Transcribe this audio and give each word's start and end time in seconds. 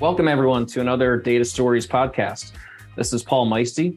Welcome, 0.00 0.26
everyone, 0.26 0.66
to 0.66 0.80
another 0.80 1.16
Data 1.16 1.44
Stories 1.44 1.86
podcast. 1.86 2.50
This 2.96 3.12
is 3.12 3.22
Paul 3.22 3.46
Maiste. 3.46 3.96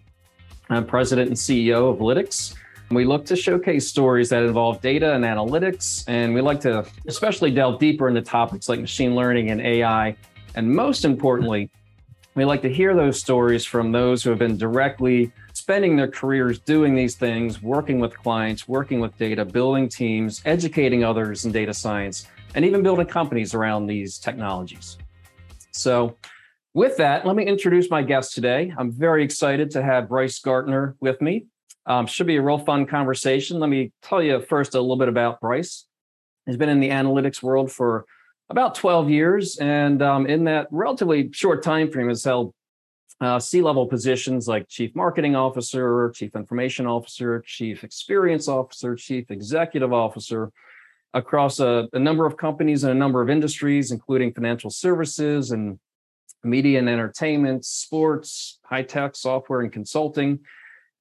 I'm 0.70 0.86
president 0.86 1.30
and 1.30 1.36
CEO 1.36 1.92
of 1.92 1.98
Lityx. 1.98 2.54
We 2.92 3.04
look 3.04 3.26
to 3.26 3.36
showcase 3.36 3.88
stories 3.88 4.30
that 4.30 4.44
involve 4.44 4.80
data 4.80 5.16
and 5.16 5.26
analytics, 5.26 6.04
and 6.08 6.36
we 6.36 6.42
like 6.42 6.60
to 6.62 6.86
especially 7.08 7.50
delve 7.50 7.80
deeper 7.80 8.08
into 8.08 8.22
topics 8.22 8.70
like 8.70 8.80
machine 8.80 9.16
learning 9.16 9.50
and 9.50 9.60
AI. 9.60 10.16
And 10.54 10.72
most 10.72 11.04
importantly, 11.04 11.72
we 12.36 12.46
like 12.46 12.62
to 12.62 12.72
hear 12.72 12.96
those 12.96 13.20
stories 13.20 13.66
from 13.66 13.92
those 13.92 14.24
who 14.24 14.30
have 14.30 14.40
been 14.40 14.56
directly 14.56 15.32
spending 15.54 15.96
their 15.96 16.08
careers 16.08 16.60
doing 16.60 16.94
these 16.94 17.16
things, 17.16 17.64
working 17.64 18.00
with 18.00 18.16
clients, 18.16 18.68
working 18.68 19.00
with 19.00 19.18
data, 19.18 19.44
building 19.44 19.90
teams, 19.90 20.44
educating 20.46 21.04
others 21.04 21.46
in 21.46 21.52
data 21.52 21.74
science, 21.74 22.28
and 22.54 22.64
even 22.64 22.84
building 22.84 23.08
companies 23.08 23.56
around 23.56 23.88
these 23.88 24.20
technologies. 24.20 25.00
So, 25.78 26.18
with 26.74 26.98
that, 26.98 27.26
let 27.26 27.36
me 27.36 27.46
introduce 27.46 27.90
my 27.90 28.04
guest 28.04 28.36
today. 28.36 28.74
I'm 28.78 28.92
very 28.92 29.24
excited 29.24 29.72
to 29.72 29.82
have 29.82 30.10
Bryce 30.10 30.40
Gartner 30.40 30.96
with 31.00 31.22
me. 31.22 31.46
Um, 31.86 32.06
should 32.06 32.28
be 32.28 32.36
a 32.36 32.42
real 32.42 32.60
fun 32.60 32.86
conversation. 32.86 33.60
Let 33.60 33.70
me 33.70 33.92
tell 34.02 34.22
you 34.22 34.42
first 34.42 34.76
a 34.76 34.82
little 34.82 34.98
bit 34.98 35.08
about 35.08 35.40
Bryce. 35.40 35.86
He's 36.46 36.58
been 36.58 36.70
in 36.70 36.80
the 36.80 36.90
analytics 36.90 37.42
world 37.42 37.72
for 37.72 38.06
about 38.50 38.76
12 38.76 39.10
years, 39.10 39.58
and 39.58 40.02
um, 40.02 40.28
in 40.28 40.44
that 40.46 40.68
relatively 40.72 41.30
short 41.32 41.64
time 41.64 41.92
frame, 41.92 42.10
has 42.10 42.24
held 42.24 42.54
uh, 43.20 43.40
C-level 43.40 43.88
positions 43.88 44.48
like 44.48 44.68
chief 44.68 44.96
marketing 44.96 45.36
officer, 45.36 46.12
chief 46.16 46.36
information 46.36 46.86
officer, 46.86 47.42
chief 47.46 47.84
experience 47.84 48.48
officer, 48.48 48.96
chief 48.96 49.32
executive 49.32 49.94
officer, 49.94 50.52
across 51.14 51.60
a, 51.60 51.88
a, 51.94 52.00
number 52.00 52.26
of 52.26 52.38
companies 52.38 52.84
and 52.84 52.92
a 52.92 52.96
number 52.96 53.22
of 53.22 53.30
industries, 53.30 53.92
including 53.92 54.34
financial 54.34 54.70
services 54.70 55.52
and 55.52 55.80
media 56.44 56.80
and 56.80 56.90
entertainment, 56.90 57.66
sports, 57.66 58.60
high 58.64 58.84
tech, 58.84 59.16
software, 59.16 59.62
and 59.62 59.72
consulting. 59.72 60.40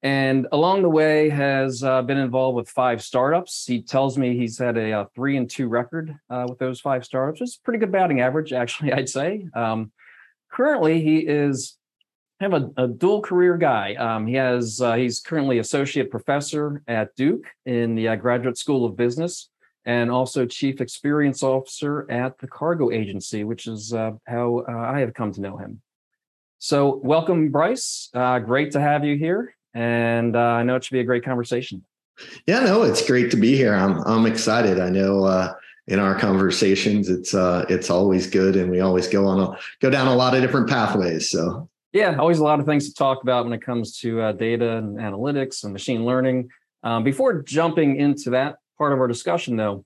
And 0.03 0.47
along 0.53 0.83
the 0.83 0.91
way, 0.91 1.29
has 1.31 1.83
uh, 1.83 2.03
been 2.03 2.19
involved 2.19 2.57
with 2.57 2.69
five 2.69 3.03
startups. 3.03 3.65
He 3.67 3.83
tells 3.83 4.17
me 4.17 4.37
he's 4.37 4.59
had 4.59 4.77
a, 4.77 5.01
a 5.01 5.09
three 5.15 5.37
and 5.37 5.51
two 5.51 5.69
record 5.69 6.15
uh, 6.31 6.47
with 6.49 6.59
those 6.59 6.81
five 6.81 7.05
startups. 7.05 7.41
It's 7.41 7.57
a 7.57 7.61
pretty 7.63 7.79
good 7.79 7.93
batting 7.93 8.21
average, 8.21 8.53
actually. 8.53 8.93
I'd 8.93 9.09
say. 9.09 9.49
Um, 9.55 9.93
currently, 10.53 11.03
he 11.03 11.19
is 11.19 11.77
kind 12.41 12.55
of 12.55 12.73
a, 12.77 12.85
a 12.85 12.89
dual 12.89 13.23
career 13.23 13.57
guy. 13.57 13.95
Um, 13.95 14.27
he 14.27 14.35
has 14.35 14.81
uh, 14.81 14.95
he's 14.95 15.21
currently 15.21 15.59
associate 15.59 16.11
professor 16.11 16.83
at 16.87 17.15
Duke 17.17 17.47
in 17.65 17.95
the 17.95 18.09
uh, 18.09 18.17
Graduate 18.17 18.59
School 18.59 18.85
of 18.85 18.97
Business 18.97 19.49
and 19.87 20.11
also 20.11 20.45
chief 20.45 20.81
experience 20.81 21.45
officer 21.45 22.11
at 22.11 22.37
the 22.39 22.49
cargo 22.49 22.91
agency, 22.91 23.45
which 23.45 23.69
is 23.69 23.95
uh, 23.95 24.11
how 24.27 24.65
uh, 24.69 24.73
I 24.73 24.99
have 24.99 25.15
come 25.15 25.33
to 25.33 25.41
know 25.41 25.57
him. 25.57 25.81
So, 26.59 27.01
welcome, 27.05 27.51
Bryce. 27.51 28.11
Uh, 28.13 28.41
great 28.41 28.73
to 28.73 28.81
have 28.81 29.05
you 29.05 29.17
here, 29.17 29.55
and 29.75 30.35
uh, 30.35 30.41
I 30.41 30.65
know 30.65 30.75
it 30.75 30.85
should 30.85 30.95
be 30.95 31.01
a 31.01 31.05
great 31.05 31.25
conversation. 31.25 31.85
Yeah, 32.47 32.61
no, 32.61 32.83
it's 32.83 33.07
great 33.07 33.31
to 33.31 33.37
be 33.37 33.57
here. 33.57 33.75
I'm 33.75 33.99
I'm 34.05 34.27
excited. 34.27 34.81
I 34.81 34.91
know 34.91 35.25
uh, 35.25 35.55
in 35.87 36.01
our 36.01 36.19
conversations, 36.19 37.09
it's 37.09 37.35
uh, 37.35 37.65
it's 37.69 37.89
always 37.89 38.27
good, 38.27 38.57
and 38.57 38.71
we 38.71 38.81
always 38.81 39.07
go 39.07 39.27
on 39.27 39.39
a 39.41 39.59
go 39.81 39.89
down 39.89 40.09
a 40.09 40.17
lot 40.17 40.35
of 40.35 40.43
different 40.43 40.69
pathways. 40.69 41.31
So. 41.31 41.69
Yeah, 41.93 42.17
always 42.17 42.41
a 42.41 42.45
lot 42.45 42.61
of 42.61 42.67
things 42.67 42.89
to 42.89 42.95
talk 42.95 43.23
about 43.23 43.45
when 43.45 43.55
it 43.55 43.63
comes 43.63 43.97
to 44.01 44.31
data 44.35 44.77
and 44.77 44.99
analytics 44.99 45.65
and 45.65 45.73
machine 45.73 46.05
learning. 46.05 46.51
Um, 46.83 47.05
before 47.05 47.43
jumping 47.43 47.97
into 47.97 48.31
that 48.31 48.57
part 48.79 48.93
of 48.93 49.01
our 49.01 49.09
discussion, 49.09 49.57
though, 49.57 49.85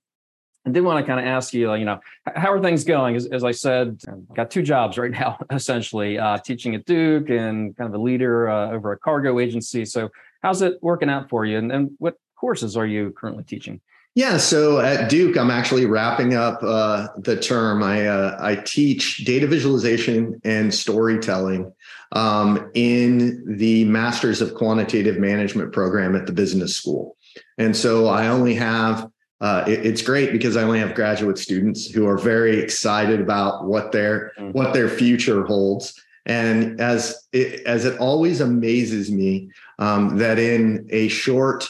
I 0.66 0.70
did 0.70 0.83
want 0.83 1.05
to 1.05 1.10
kind 1.10 1.19
of 1.19 1.27
ask 1.27 1.55
you, 1.55 1.74
you 1.74 1.86
know, 1.86 2.00
how 2.36 2.52
are 2.52 2.60
things 2.60 2.84
going? 2.84 3.16
As, 3.16 3.27
as 3.27 3.44
I 3.44 3.50
said, 3.50 3.98
I've 4.06 4.36
got 4.36 4.50
two 4.50 4.62
jobs 4.62 4.98
right 4.98 5.10
now, 5.20 5.38
essentially, 5.50 6.19
uh, 6.19 6.38
teaching 6.38 6.74
at 6.74 6.84
Duke 6.84 7.30
and 7.30 7.77
kind 7.77 7.88
of 7.88 7.98
a 7.98 8.02
leader 8.02 8.48
uh, 8.48 8.70
over 8.70 8.92
a 8.92 8.98
cargo 8.98 9.38
agency. 9.38 9.84
So, 9.84 10.10
how's 10.42 10.62
it 10.62 10.78
working 10.82 11.10
out 11.10 11.28
for 11.28 11.44
you? 11.44 11.59
And, 11.59 11.72
and 11.72 11.91
what 11.98 12.16
courses 12.37 12.76
are 12.76 12.87
you 12.87 13.12
currently 13.12 13.44
teaching? 13.44 13.81
Yeah, 14.16 14.38
so 14.38 14.81
at 14.81 15.09
Duke, 15.09 15.38
I'm 15.38 15.53
actually 15.53 15.87
wrapping 15.87 16.34
up 16.34 16.60
uh, 16.64 17.09
the 17.19 17.38
term. 17.41 17.82
I 17.82 18.09
uh, 18.09 18.37
I 18.41 18.56
teach 18.56 19.19
data 19.25 19.47
visualization 19.47 20.41
and 20.43 20.75
storytelling 20.75 21.72
um, 22.10 22.70
in 22.75 23.44
the 23.47 23.84
Masters 23.84 24.41
of 24.41 24.56
Quantitative 24.56 25.19
Management 25.19 25.72
program 25.72 26.16
at 26.16 26.26
the 26.26 26.32
Business 26.32 26.75
School. 26.75 27.16
And 27.58 27.76
so 27.76 28.06
I 28.06 28.28
only 28.28 28.54
have 28.54 29.10
uh, 29.41 29.64
it, 29.66 29.86
it's 29.86 30.02
great 30.02 30.32
because 30.32 30.56
I 30.56 30.62
only 30.62 30.80
have 30.80 30.94
graduate 30.94 31.38
students 31.38 31.91
who 31.91 32.06
are 32.06 32.18
very 32.18 32.58
excited 32.60 33.20
about 33.20 33.64
what 33.64 33.92
their 33.92 34.32
mm-hmm. 34.38 34.50
what 34.52 34.74
their 34.74 34.88
future 34.88 35.44
holds. 35.44 36.00
And 36.26 36.80
as 36.80 37.26
it, 37.32 37.66
as 37.66 37.86
it 37.86 37.98
always 37.98 38.40
amazes 38.40 39.10
me 39.10 39.50
um, 39.78 40.19
that 40.19 40.38
in 40.38 40.86
a 40.90 41.08
short 41.08 41.69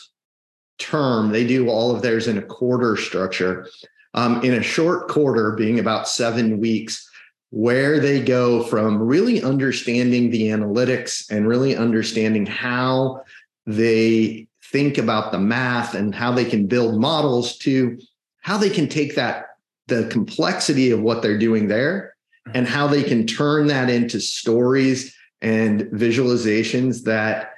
term 0.79 1.31
they 1.31 1.47
do 1.47 1.69
all 1.69 1.95
of 1.95 2.03
theirs 2.03 2.27
in 2.27 2.39
a 2.39 2.43
quarter 2.43 2.97
structure. 2.97 3.69
Um, 4.13 4.43
in 4.43 4.55
a 4.55 4.63
short 4.63 5.07
quarter, 5.07 5.53
being 5.53 5.79
about 5.79 6.09
seven 6.09 6.59
weeks, 6.59 7.09
where 7.51 8.01
they 8.01 8.21
go 8.21 8.65
from 8.65 9.01
really 9.01 9.41
understanding 9.41 10.31
the 10.31 10.49
analytics 10.49 11.31
and 11.31 11.47
really 11.47 11.77
understanding 11.77 12.45
how 12.45 13.23
they 13.67 14.49
think 14.71 14.99
about 14.99 15.33
the 15.33 15.39
math 15.39 15.95
and 15.95 16.15
how 16.15 16.33
they 16.33 16.45
can 16.45 16.67
build 16.67 17.01
models 17.01 17.59
to 17.59 17.99
how 18.43 18.57
they 18.57 18.71
can 18.71 18.89
take 18.89 19.15
that 19.17 19.47
the 19.89 20.07
complexity 20.11 20.91
of 20.91 21.01
what 21.01 21.21
they're 21.21 21.39
doing 21.39 21.69
there 21.69 22.15
and 22.55 22.67
how 22.67 22.87
they 22.87 23.03
can 23.03 23.27
turn 23.27 23.67
that 23.67 23.91
into 23.91 24.21
stories 24.21 25.15
and 25.43 25.83
visualizations 25.93 27.03
that 27.05 27.55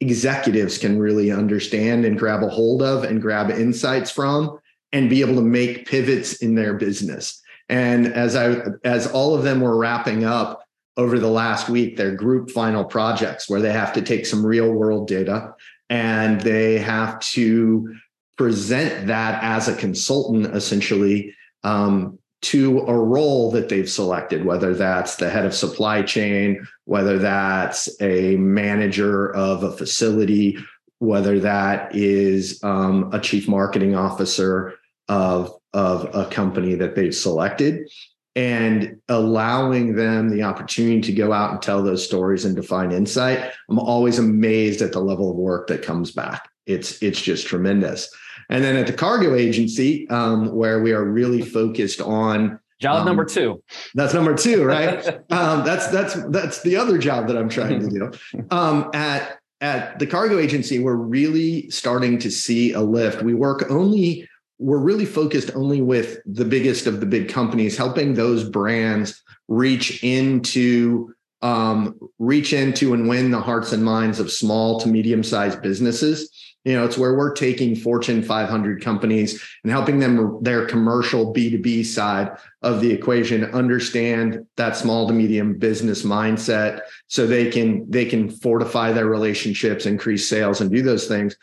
executives 0.00 0.78
can 0.78 0.98
really 0.98 1.30
understand 1.30 2.04
and 2.04 2.18
grab 2.18 2.42
a 2.42 2.48
hold 2.48 2.82
of 2.82 3.04
and 3.04 3.22
grab 3.22 3.50
insights 3.50 4.10
from 4.10 4.58
and 4.92 5.10
be 5.10 5.20
able 5.20 5.34
to 5.34 5.42
make 5.42 5.86
pivots 5.86 6.36
in 6.36 6.54
their 6.54 6.74
business. 6.74 7.42
And 7.68 8.06
as 8.06 8.36
i 8.36 8.56
as 8.84 9.06
all 9.08 9.34
of 9.34 9.42
them 9.42 9.60
were 9.60 9.76
wrapping 9.76 10.24
up 10.24 10.62
over 10.96 11.18
the 11.18 11.28
last 11.28 11.68
week 11.68 11.96
their 11.96 12.14
group 12.14 12.50
final 12.50 12.84
projects 12.84 13.50
where 13.50 13.60
they 13.60 13.72
have 13.72 13.92
to 13.94 14.02
take 14.02 14.24
some 14.24 14.46
real 14.46 14.70
world 14.70 15.08
data 15.08 15.54
and 15.88 16.40
they 16.40 16.78
have 16.78 17.20
to 17.20 17.94
present 18.36 19.06
that 19.06 19.42
as 19.42 19.68
a 19.68 19.76
consultant 19.76 20.46
essentially 20.54 21.34
um, 21.64 22.18
to 22.42 22.80
a 22.80 22.94
role 22.94 23.50
that 23.50 23.68
they've 23.68 23.90
selected, 23.90 24.44
whether 24.44 24.74
that's 24.74 25.16
the 25.16 25.30
head 25.30 25.46
of 25.46 25.54
supply 25.54 26.02
chain, 26.02 26.66
whether 26.84 27.18
that's 27.18 27.88
a 28.00 28.36
manager 28.36 29.34
of 29.34 29.62
a 29.62 29.72
facility, 29.72 30.58
whether 30.98 31.40
that 31.40 31.94
is 31.94 32.62
um, 32.62 33.10
a 33.12 33.20
chief 33.20 33.48
marketing 33.48 33.94
officer 33.94 34.74
of, 35.08 35.52
of 35.72 36.14
a 36.14 36.26
company 36.26 36.74
that 36.74 36.94
they've 36.94 37.14
selected 37.14 37.88
and 38.36 39.00
allowing 39.08 39.96
them 39.96 40.28
the 40.28 40.42
opportunity 40.42 41.00
to 41.00 41.12
go 41.12 41.32
out 41.32 41.50
and 41.50 41.62
tell 41.62 41.82
those 41.82 42.04
stories 42.04 42.44
and 42.44 42.54
define 42.54 42.92
insight 42.92 43.50
i'm 43.68 43.78
always 43.78 44.18
amazed 44.18 44.82
at 44.82 44.92
the 44.92 45.00
level 45.00 45.30
of 45.30 45.36
work 45.36 45.66
that 45.68 45.82
comes 45.82 46.10
back. 46.10 46.48
It's 46.66 47.02
it's 47.02 47.20
just 47.20 47.46
tremendous. 47.46 48.12
And 48.50 48.62
then 48.62 48.76
at 48.76 48.86
the 48.86 48.92
cargo 48.92 49.34
agency 49.34 50.08
um, 50.10 50.54
where 50.54 50.82
we 50.82 50.92
are 50.92 51.04
really 51.04 51.42
focused 51.42 52.00
on 52.00 52.58
job 52.80 53.00
um, 53.00 53.06
number 53.06 53.24
two. 53.24 53.62
that's 53.94 54.14
number 54.14 54.34
two 54.34 54.64
right? 54.64 55.04
Um, 55.30 55.64
that's 55.64 55.88
that's 55.88 56.14
that's 56.30 56.62
the 56.62 56.76
other 56.76 56.98
job 56.98 57.28
that 57.28 57.36
i'm 57.36 57.48
trying 57.48 57.80
to 57.80 57.88
do. 57.88 58.44
Um, 58.50 58.90
at 58.94 59.38
at 59.60 59.98
the 59.98 60.06
cargo 60.06 60.38
agency 60.38 60.78
we're 60.78 60.96
really 60.96 61.70
starting 61.70 62.18
to 62.18 62.30
see 62.30 62.72
a 62.72 62.80
lift. 62.80 63.22
We 63.22 63.34
work 63.34 63.70
only 63.70 64.28
we're 64.58 64.78
really 64.78 65.04
focused 65.04 65.50
only 65.54 65.82
with 65.82 66.18
the 66.24 66.44
biggest 66.44 66.86
of 66.86 67.00
the 67.00 67.06
big 67.06 67.28
companies, 67.28 67.76
helping 67.76 68.14
those 68.14 68.48
brands 68.48 69.22
reach 69.48 70.02
into 70.02 71.14
um, 71.42 71.98
reach 72.18 72.52
into 72.52 72.94
and 72.94 73.08
win 73.08 73.30
the 73.30 73.40
hearts 73.40 73.72
and 73.72 73.84
minds 73.84 74.18
of 74.18 74.32
small 74.32 74.80
to 74.80 74.88
medium 74.88 75.22
sized 75.22 75.60
businesses. 75.62 76.30
You 76.64 76.72
know, 76.72 76.84
it's 76.84 76.98
where 76.98 77.14
we're 77.14 77.34
taking 77.34 77.76
Fortune 77.76 78.22
500 78.22 78.82
companies 78.82 79.40
and 79.62 79.70
helping 79.70 80.00
them 80.00 80.42
their 80.42 80.66
commercial 80.66 81.32
B2B 81.32 81.84
side 81.84 82.32
of 82.62 82.80
the 82.80 82.90
equation 82.90 83.44
understand 83.54 84.44
that 84.56 84.76
small 84.76 85.06
to 85.06 85.14
medium 85.14 85.58
business 85.58 86.02
mindset 86.02 86.80
so 87.06 87.26
they 87.26 87.50
can 87.50 87.88
they 87.88 88.06
can 88.06 88.30
fortify 88.30 88.90
their 88.90 89.06
relationships, 89.06 89.86
increase 89.86 90.28
sales 90.28 90.60
and 90.60 90.70
do 90.70 90.82
those 90.82 91.06
things 91.06 91.36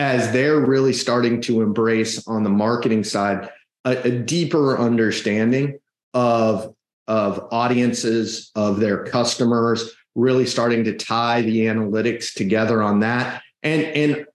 as 0.00 0.32
they're 0.32 0.58
really 0.58 0.94
starting 0.94 1.42
to 1.42 1.60
embrace 1.60 2.26
on 2.26 2.42
the 2.42 2.48
marketing 2.48 3.04
side 3.04 3.50
a, 3.84 3.90
a 4.06 4.10
deeper 4.10 4.78
understanding 4.78 5.78
of 6.14 6.74
of 7.06 7.48
audiences 7.52 8.50
of 8.54 8.80
their 8.80 9.04
customers 9.04 9.92
really 10.14 10.46
starting 10.46 10.84
to 10.84 10.96
tie 10.96 11.42
the 11.42 11.66
analytics 11.66 12.32
together 12.32 12.82
on 12.82 13.00
that 13.00 13.42
and 13.62 13.82
and 13.84 14.26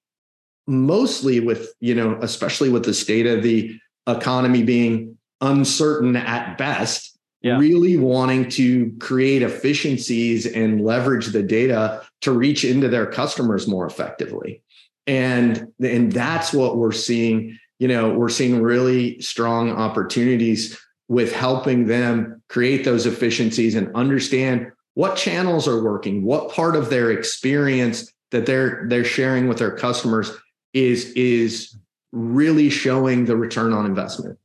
mostly 0.68 1.40
with 1.40 1.74
you 1.80 1.96
know 1.96 2.20
especially 2.22 2.70
with 2.70 2.86
the 2.86 2.94
state 2.94 3.26
of 3.26 3.42
the 3.42 3.76
economy 4.08 4.62
being 4.62 5.18
uncertain 5.42 6.16
at 6.16 6.60
best 6.60 7.18
yeah. 7.42 7.58
really 7.58 7.98
wanting 7.98 8.50
to 8.50 8.92
create 9.00 9.42
efficiencies 9.44 10.48
and 10.48 10.84
leverage 10.84 11.28
the 11.28 11.44
data 11.44 12.04
to 12.22 12.32
reach 12.32 12.66
into 12.66 12.88
their 12.88 13.06
customers 13.06 13.68
more 13.68 13.86
effectively. 13.86 14.64
And, 15.08 15.68
and 15.82 16.12
that's 16.12 16.54
what 16.54 16.78
we're 16.78 16.92
seeing. 16.92 17.58
You 17.80 17.88
know, 17.88 18.14
we're 18.14 18.30
seeing 18.30 18.62
really 18.62 19.20
strong 19.22 19.72
opportunities 19.72 20.80
with 21.08 21.34
helping 21.34 21.86
them 21.86 22.42
create 22.50 22.86
those 22.86 23.06
efficiencies 23.06 23.76
and 23.76 23.94
understand 23.96 24.72
what 24.96 25.18
channels 25.18 25.68
are 25.68 25.84
working, 25.84 26.24
what 26.24 26.52
part 26.52 26.76
of 26.76 26.90
their 26.90 27.12
experience 27.12 28.12
that 28.32 28.46
they're 28.46 28.86
they're 28.88 29.04
sharing 29.04 29.48
with 29.48 29.60
their 29.60 29.76
customers 29.76 30.32
is 30.74 31.12
is 31.12 31.78
really 32.12 32.70
showing 32.70 33.26
the 33.26 33.36
return 33.36 33.74
on 33.74 33.86
investment. 33.86 34.40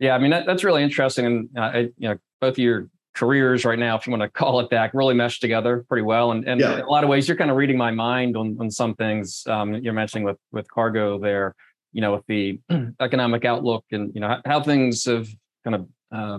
Yeah, 0.00 0.14
I 0.14 0.18
mean 0.18 0.30
that, 0.32 0.46
that's 0.46 0.64
really 0.64 0.82
interesting, 0.82 1.24
and 1.26 1.48
uh, 1.56 1.60
I, 1.60 1.78
you 1.96 2.08
know 2.08 2.18
both 2.40 2.54
of 2.54 2.58
your 2.58 2.88
careers 3.18 3.64
right 3.64 3.78
now, 3.78 3.96
if 3.96 4.06
you 4.06 4.12
want 4.12 4.22
to 4.22 4.28
call 4.28 4.60
it 4.60 4.70
that, 4.70 4.94
really 4.94 5.14
mesh 5.14 5.40
together 5.40 5.84
pretty 5.88 6.02
well. 6.02 6.30
And, 6.30 6.46
and 6.46 6.60
yeah. 6.60 6.74
in 6.74 6.80
a 6.80 6.88
lot 6.88 7.04
of 7.04 7.10
ways, 7.10 7.26
you're 7.26 7.36
kind 7.36 7.50
of 7.50 7.56
reading 7.56 7.76
my 7.76 7.90
mind 7.90 8.36
on 8.36 8.56
on 8.60 8.70
some 8.70 8.94
things 8.94 9.44
um, 9.46 9.74
you're 9.74 9.92
mentioning 9.92 10.24
with 10.24 10.38
with 10.52 10.70
cargo 10.70 11.18
there. 11.18 11.54
You 11.92 12.02
know, 12.02 12.12
with 12.12 12.26
the 12.26 12.60
economic 13.00 13.44
outlook 13.44 13.84
and 13.90 14.14
you 14.14 14.20
know 14.20 14.28
how, 14.28 14.40
how 14.44 14.62
things 14.62 15.04
have 15.06 15.28
kind 15.64 15.74
of 15.76 15.88
uh, 16.12 16.38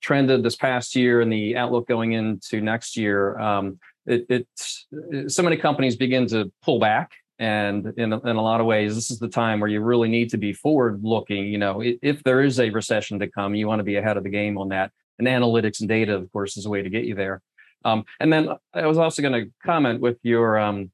trended 0.00 0.42
this 0.42 0.56
past 0.56 0.94
year 0.94 1.20
and 1.20 1.32
the 1.32 1.56
outlook 1.56 1.88
going 1.88 2.12
into 2.12 2.60
next 2.60 2.96
year. 2.96 3.38
Um, 3.38 3.78
it, 4.06 4.26
it's 4.28 4.86
so 5.28 5.42
many 5.42 5.56
companies 5.56 5.96
begin 5.96 6.26
to 6.28 6.52
pull 6.62 6.78
back 6.78 7.12
and 7.38 7.86
in, 7.96 8.12
in 8.12 8.36
a 8.36 8.42
lot 8.42 8.60
of 8.60 8.66
ways 8.66 8.94
this 8.94 9.10
is 9.10 9.18
the 9.18 9.28
time 9.28 9.60
where 9.60 9.70
you 9.70 9.80
really 9.80 10.08
need 10.08 10.28
to 10.30 10.36
be 10.36 10.52
forward 10.52 11.00
looking 11.02 11.46
you 11.46 11.58
know 11.58 11.80
if 11.80 12.22
there 12.24 12.42
is 12.42 12.60
a 12.60 12.70
recession 12.70 13.18
to 13.18 13.28
come 13.28 13.54
you 13.54 13.66
want 13.66 13.80
to 13.80 13.84
be 13.84 13.96
ahead 13.96 14.16
of 14.16 14.22
the 14.22 14.28
game 14.28 14.58
on 14.58 14.68
that 14.68 14.90
and 15.26 15.42
analytics 15.42 15.80
and 15.80 15.88
data 15.88 16.14
of 16.14 16.30
course 16.32 16.56
is 16.56 16.66
a 16.66 16.70
way 16.70 16.82
to 16.82 16.90
get 16.90 17.04
you 17.04 17.14
there. 17.14 17.42
Um, 17.84 18.04
and 18.20 18.32
then 18.32 18.48
i 18.74 18.86
was 18.86 18.98
also 18.98 19.22
going 19.22 19.44
to 19.44 19.50
comment 19.64 20.00
with 20.00 20.18
your 20.22 20.58
um, 20.58 20.90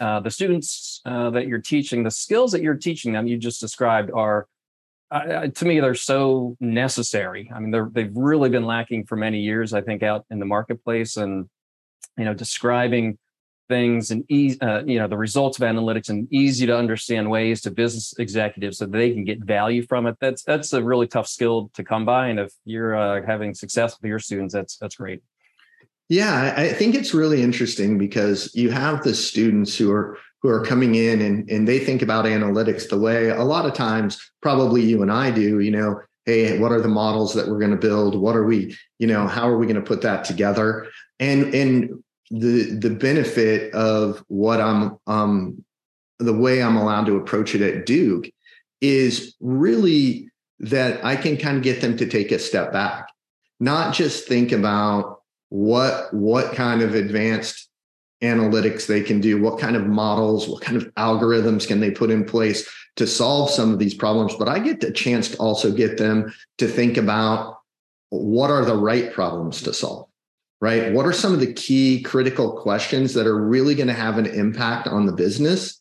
uh, 0.00 0.20
the 0.20 0.30
students 0.30 1.00
uh, 1.06 1.30
that 1.30 1.46
you're 1.46 1.60
teaching 1.60 2.02
the 2.02 2.10
skills 2.10 2.52
that 2.52 2.62
you're 2.62 2.74
teaching 2.74 3.12
them 3.12 3.26
you 3.26 3.38
just 3.38 3.60
described 3.60 4.10
are 4.12 4.46
uh, 5.10 5.46
to 5.48 5.64
me 5.64 5.78
they're 5.80 5.94
so 5.94 6.56
necessary. 6.60 7.50
I 7.54 7.60
mean 7.60 7.70
they're, 7.70 7.88
they've 7.90 8.14
really 8.14 8.48
been 8.48 8.66
lacking 8.66 9.06
for 9.06 9.16
many 9.16 9.40
years 9.40 9.72
i 9.72 9.80
think 9.80 10.02
out 10.02 10.24
in 10.30 10.38
the 10.38 10.46
marketplace 10.46 11.16
and 11.16 11.48
you 12.18 12.24
know 12.24 12.34
describing 12.34 13.18
things 13.68 14.10
and 14.10 14.24
easy, 14.28 14.60
uh, 14.60 14.82
you 14.84 14.98
know, 14.98 15.08
the 15.08 15.16
results 15.16 15.58
of 15.58 15.64
analytics 15.64 16.08
and 16.08 16.26
easy 16.32 16.66
to 16.66 16.76
understand 16.76 17.30
ways 17.30 17.60
to 17.62 17.70
business 17.70 18.14
executives 18.18 18.78
so 18.78 18.86
they 18.86 19.12
can 19.12 19.24
get 19.24 19.40
value 19.40 19.84
from 19.86 20.06
it. 20.06 20.16
That's 20.20 20.42
that's 20.42 20.72
a 20.72 20.82
really 20.82 21.06
tough 21.06 21.28
skill 21.28 21.70
to 21.74 21.84
come 21.84 22.04
by. 22.04 22.28
And 22.28 22.40
if 22.40 22.52
you're 22.64 22.96
uh, 22.96 23.26
having 23.26 23.54
success 23.54 23.96
with 24.00 24.08
your 24.08 24.18
students, 24.18 24.54
that's 24.54 24.76
that's 24.76 24.96
great. 24.96 25.22
Yeah, 26.08 26.52
I 26.56 26.68
think 26.68 26.94
it's 26.94 27.14
really 27.14 27.42
interesting 27.42 27.96
because 27.96 28.54
you 28.54 28.70
have 28.70 29.02
the 29.02 29.14
students 29.14 29.76
who 29.76 29.90
are 29.90 30.18
who 30.42 30.50
are 30.50 30.62
coming 30.62 30.96
in 30.96 31.22
and 31.22 31.48
and 31.48 31.66
they 31.66 31.78
think 31.78 32.02
about 32.02 32.26
analytics 32.26 32.88
the 32.88 32.98
way 32.98 33.30
a 33.30 33.42
lot 33.42 33.64
of 33.64 33.72
times 33.72 34.20
probably 34.42 34.82
you 34.82 35.00
and 35.00 35.10
I 35.10 35.30
do. 35.30 35.60
You 35.60 35.70
know, 35.70 36.00
hey, 36.26 36.58
what 36.58 36.72
are 36.72 36.80
the 36.80 36.88
models 36.88 37.32
that 37.34 37.48
we're 37.48 37.58
going 37.58 37.70
to 37.70 37.76
build? 37.76 38.14
What 38.20 38.36
are 38.36 38.44
we? 38.44 38.76
You 38.98 39.06
know, 39.06 39.26
how 39.26 39.48
are 39.48 39.56
we 39.56 39.66
going 39.66 39.76
to 39.76 39.82
put 39.82 40.02
that 40.02 40.24
together? 40.24 40.86
And 41.18 41.54
and 41.54 42.04
the 42.30 42.78
the 42.78 42.90
benefit 42.90 43.72
of 43.74 44.24
what 44.28 44.60
I'm 44.60 44.98
um 45.06 45.64
the 46.18 46.32
way 46.32 46.62
I'm 46.62 46.76
allowed 46.76 47.06
to 47.06 47.16
approach 47.16 47.54
it 47.54 47.60
at 47.60 47.86
Duke 47.86 48.30
is 48.80 49.34
really 49.40 50.30
that 50.60 51.04
I 51.04 51.16
can 51.16 51.36
kind 51.36 51.56
of 51.56 51.62
get 51.62 51.80
them 51.80 51.96
to 51.96 52.06
take 52.06 52.32
a 52.32 52.38
step 52.38 52.72
back, 52.72 53.08
not 53.60 53.94
just 53.94 54.26
think 54.26 54.52
about 54.52 55.20
what 55.48 56.12
what 56.14 56.54
kind 56.54 56.82
of 56.82 56.94
advanced 56.94 57.68
analytics 58.22 58.86
they 58.86 59.02
can 59.02 59.20
do, 59.20 59.40
what 59.40 59.58
kind 59.58 59.76
of 59.76 59.86
models, 59.86 60.48
what 60.48 60.62
kind 60.62 60.76
of 60.76 60.92
algorithms 60.94 61.66
can 61.66 61.80
they 61.80 61.90
put 61.90 62.10
in 62.10 62.24
place 62.24 62.68
to 62.96 63.06
solve 63.06 63.50
some 63.50 63.72
of 63.72 63.78
these 63.78 63.94
problems, 63.94 64.34
but 64.36 64.48
I 64.48 64.60
get 64.60 64.80
the 64.80 64.92
chance 64.92 65.30
to 65.30 65.36
also 65.38 65.72
get 65.72 65.98
them 65.98 66.32
to 66.58 66.68
think 66.68 66.96
about 66.96 67.58
what 68.10 68.50
are 68.50 68.64
the 68.64 68.76
right 68.76 69.12
problems 69.12 69.62
to 69.62 69.74
solve 69.74 70.08
right? 70.60 70.92
What 70.92 71.06
are 71.06 71.12
some 71.12 71.34
of 71.34 71.40
the 71.40 71.52
key 71.52 72.02
critical 72.02 72.52
questions 72.52 73.14
that 73.14 73.26
are 73.26 73.44
really 73.44 73.74
going 73.74 73.88
to 73.88 73.94
have 73.94 74.18
an 74.18 74.26
impact 74.26 74.86
on 74.88 75.06
the 75.06 75.12
business? 75.12 75.80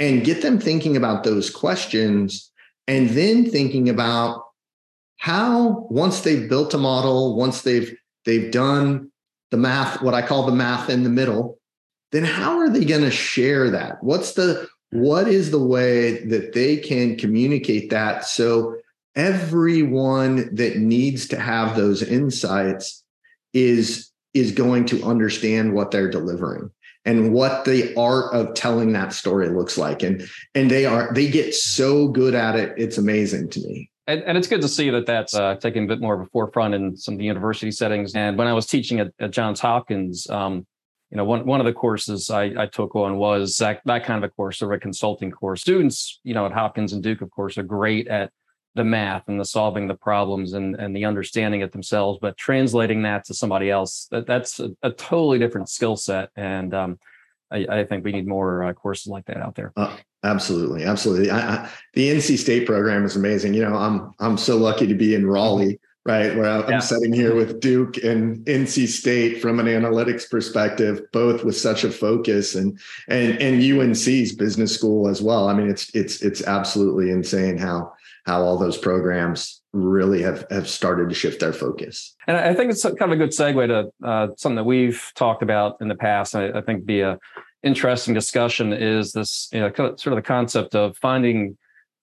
And 0.00 0.24
get 0.24 0.42
them 0.42 0.60
thinking 0.60 0.96
about 0.96 1.24
those 1.24 1.50
questions 1.50 2.52
and 2.86 3.10
then 3.10 3.50
thinking 3.50 3.88
about 3.88 4.44
how 5.18 5.86
once 5.90 6.20
they've 6.20 6.48
built 6.48 6.72
a 6.74 6.78
model, 6.78 7.36
once 7.36 7.62
they've 7.62 7.96
they've 8.24 8.50
done 8.50 9.10
the 9.50 9.56
math, 9.56 10.02
what 10.02 10.14
I 10.14 10.22
call 10.22 10.46
the 10.46 10.52
math 10.52 10.88
in 10.88 11.02
the 11.02 11.10
middle, 11.10 11.58
then 12.12 12.24
how 12.24 12.58
are 12.58 12.70
they 12.70 12.84
going 12.84 13.02
to 13.02 13.10
share 13.10 13.70
that? 13.70 14.02
What's 14.02 14.32
the 14.32 14.68
what 14.90 15.28
is 15.28 15.50
the 15.50 15.62
way 15.62 16.24
that 16.26 16.54
they 16.54 16.78
can 16.78 17.16
communicate 17.16 17.90
that 17.90 18.24
so 18.24 18.76
everyone 19.14 20.54
that 20.54 20.78
needs 20.78 21.28
to 21.28 21.38
have 21.38 21.76
those 21.76 22.02
insights 22.02 23.04
is 23.52 24.10
is 24.34 24.52
going 24.52 24.84
to 24.86 25.02
understand 25.02 25.72
what 25.72 25.90
they're 25.90 26.10
delivering 26.10 26.70
and 27.04 27.32
what 27.32 27.64
the 27.64 27.94
art 27.96 28.34
of 28.34 28.54
telling 28.54 28.92
that 28.92 29.12
story 29.12 29.48
looks 29.48 29.78
like. 29.78 30.02
And 30.02 30.28
and 30.54 30.70
they 30.70 30.84
are 30.84 31.12
they 31.12 31.30
get 31.30 31.54
so 31.54 32.08
good 32.08 32.34
at 32.34 32.56
it 32.56 32.74
it's 32.76 32.98
amazing 32.98 33.50
to 33.50 33.60
me. 33.60 33.90
And, 34.06 34.22
and 34.22 34.38
it's 34.38 34.48
good 34.48 34.62
to 34.62 34.68
see 34.68 34.88
that 34.90 35.04
that's 35.04 35.34
uh, 35.34 35.56
taking 35.56 35.84
a 35.84 35.86
bit 35.86 36.00
more 36.00 36.14
of 36.14 36.22
a 36.22 36.30
forefront 36.30 36.74
in 36.74 36.96
some 36.96 37.14
of 37.14 37.18
the 37.18 37.26
university 37.26 37.70
settings. 37.70 38.14
And 38.14 38.38
when 38.38 38.46
i 38.46 38.52
was 38.52 38.66
teaching 38.66 39.00
at, 39.00 39.08
at 39.18 39.30
johns 39.30 39.60
hopkins 39.60 40.28
um, 40.30 40.66
you 41.10 41.16
know 41.16 41.24
one, 41.24 41.46
one 41.46 41.60
of 41.60 41.66
the 41.66 41.72
courses 41.72 42.30
I, 42.30 42.44
I 42.56 42.66
took 42.66 42.94
on 42.94 43.16
was 43.16 43.56
that, 43.56 43.80
that 43.86 44.04
kind 44.04 44.22
of 44.22 44.28
a 44.28 44.32
course 44.32 44.60
or 44.60 44.72
a 44.74 44.80
consulting 44.80 45.30
course. 45.30 45.62
Students 45.62 46.20
you 46.24 46.34
know 46.34 46.46
at 46.46 46.52
hopkins 46.52 46.92
and 46.92 47.02
duke 47.02 47.22
of 47.22 47.30
course 47.30 47.56
are 47.58 47.62
great 47.62 48.08
at 48.08 48.30
the 48.78 48.84
math 48.84 49.28
and 49.28 49.38
the 49.38 49.44
solving 49.44 49.86
the 49.86 49.94
problems 49.94 50.54
and, 50.54 50.74
and 50.76 50.96
the 50.96 51.04
understanding 51.04 51.60
it 51.60 51.72
themselves, 51.72 52.18
but 52.22 52.36
translating 52.38 53.02
that 53.02 53.24
to 53.26 53.34
somebody 53.34 53.70
else, 53.70 54.06
that, 54.10 54.26
that's 54.26 54.58
a, 54.60 54.70
a 54.82 54.90
totally 54.90 55.38
different 55.38 55.68
skill 55.68 55.96
set. 55.96 56.30
And 56.36 56.72
um, 56.72 56.98
I, 57.50 57.66
I, 57.68 57.84
think 57.84 58.04
we 58.04 58.12
need 58.12 58.26
more 58.26 58.64
uh, 58.64 58.72
courses 58.72 59.08
like 59.08 59.26
that 59.26 59.38
out 59.38 59.54
there. 59.54 59.72
Uh, 59.76 59.96
absolutely. 60.22 60.84
Absolutely. 60.84 61.30
I, 61.30 61.38
I, 61.38 61.70
the 61.94 62.08
NC 62.08 62.38
state 62.38 62.66
program 62.66 63.04
is 63.04 63.16
amazing. 63.16 63.52
You 63.52 63.62
know, 63.62 63.74
I'm, 63.74 64.12
I'm 64.20 64.38
so 64.38 64.56
lucky 64.56 64.86
to 64.86 64.94
be 64.94 65.14
in 65.14 65.26
Raleigh, 65.26 65.80
right? 66.06 66.34
Where 66.36 66.48
I'm 66.48 66.70
yeah. 66.70 66.78
sitting 66.78 67.12
here 67.12 67.34
with 67.34 67.60
Duke 67.60 68.02
and 68.04 68.38
NC 68.46 68.88
state 68.88 69.42
from 69.42 69.60
an 69.60 69.66
analytics 69.66 70.30
perspective, 70.30 71.02
both 71.12 71.44
with 71.44 71.56
such 71.56 71.84
a 71.84 71.90
focus 71.90 72.54
and, 72.54 72.78
and, 73.08 73.40
and 73.42 73.62
UNC's 73.62 74.34
business 74.34 74.74
school 74.74 75.08
as 75.08 75.20
well. 75.20 75.48
I 75.48 75.54
mean, 75.54 75.68
it's, 75.68 75.94
it's, 75.94 76.22
it's 76.22 76.42
absolutely 76.44 77.10
insane 77.10 77.58
how, 77.58 77.92
how 78.28 78.42
all 78.42 78.58
those 78.58 78.76
programs 78.76 79.62
really 79.72 80.20
have 80.20 80.44
have 80.50 80.68
started 80.68 81.08
to 81.08 81.14
shift 81.14 81.40
their 81.40 81.52
focus. 81.52 82.14
And 82.26 82.36
I 82.36 82.54
think 82.54 82.70
it's 82.70 82.82
kind 82.82 83.00
of 83.00 83.12
a 83.12 83.16
good 83.16 83.30
segue 83.30 83.66
to 83.68 84.06
uh, 84.06 84.28
something 84.36 84.56
that 84.56 84.64
we've 84.64 85.02
talked 85.14 85.42
about 85.42 85.78
in 85.80 85.88
the 85.88 85.94
past. 85.94 86.36
I, 86.36 86.50
I 86.50 86.60
think 86.60 86.84
be 86.84 87.00
a 87.00 87.18
interesting 87.62 88.12
discussion 88.12 88.74
is 88.74 89.12
this 89.12 89.48
you 89.50 89.60
know, 89.60 89.72
sort 89.74 90.06
of 90.08 90.16
the 90.16 90.22
concept 90.22 90.74
of 90.74 90.96
finding 90.98 91.38
you 91.38 91.56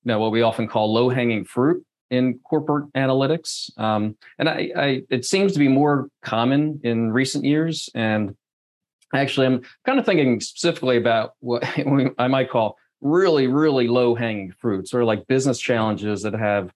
know 0.04 0.20
what 0.20 0.32
we 0.32 0.42
often 0.42 0.68
call 0.68 0.92
low 0.92 1.10
hanging 1.10 1.46
fruit 1.46 1.86
in 2.10 2.40
corporate 2.44 2.92
analytics. 2.94 3.70
Um, 3.80 4.18
and 4.40 4.50
I, 4.50 4.72
I, 4.76 5.02
it 5.12 5.26
seems 5.26 5.54
to 5.54 5.60
be 5.60 5.68
more 5.68 6.08
common 6.24 6.82
in 6.84 7.12
recent 7.12 7.46
years. 7.46 7.90
And 7.94 8.36
actually, 9.14 9.46
I'm 9.46 9.62
kind 9.86 10.00
of 10.00 10.06
thinking 10.06 10.40
specifically 10.40 10.98
about 10.98 11.34
what 11.40 11.64
I 12.18 12.28
might 12.28 12.50
call 12.50 12.78
really, 13.06 13.46
really 13.46 13.88
low 13.88 14.16
hanging 14.16 14.52
fruit, 14.52 14.88
sort 14.88 15.04
of 15.04 15.08
like 15.08 15.28
business 15.28 15.60
challenges 15.60 16.24
that 16.24 16.34
have 16.34 16.74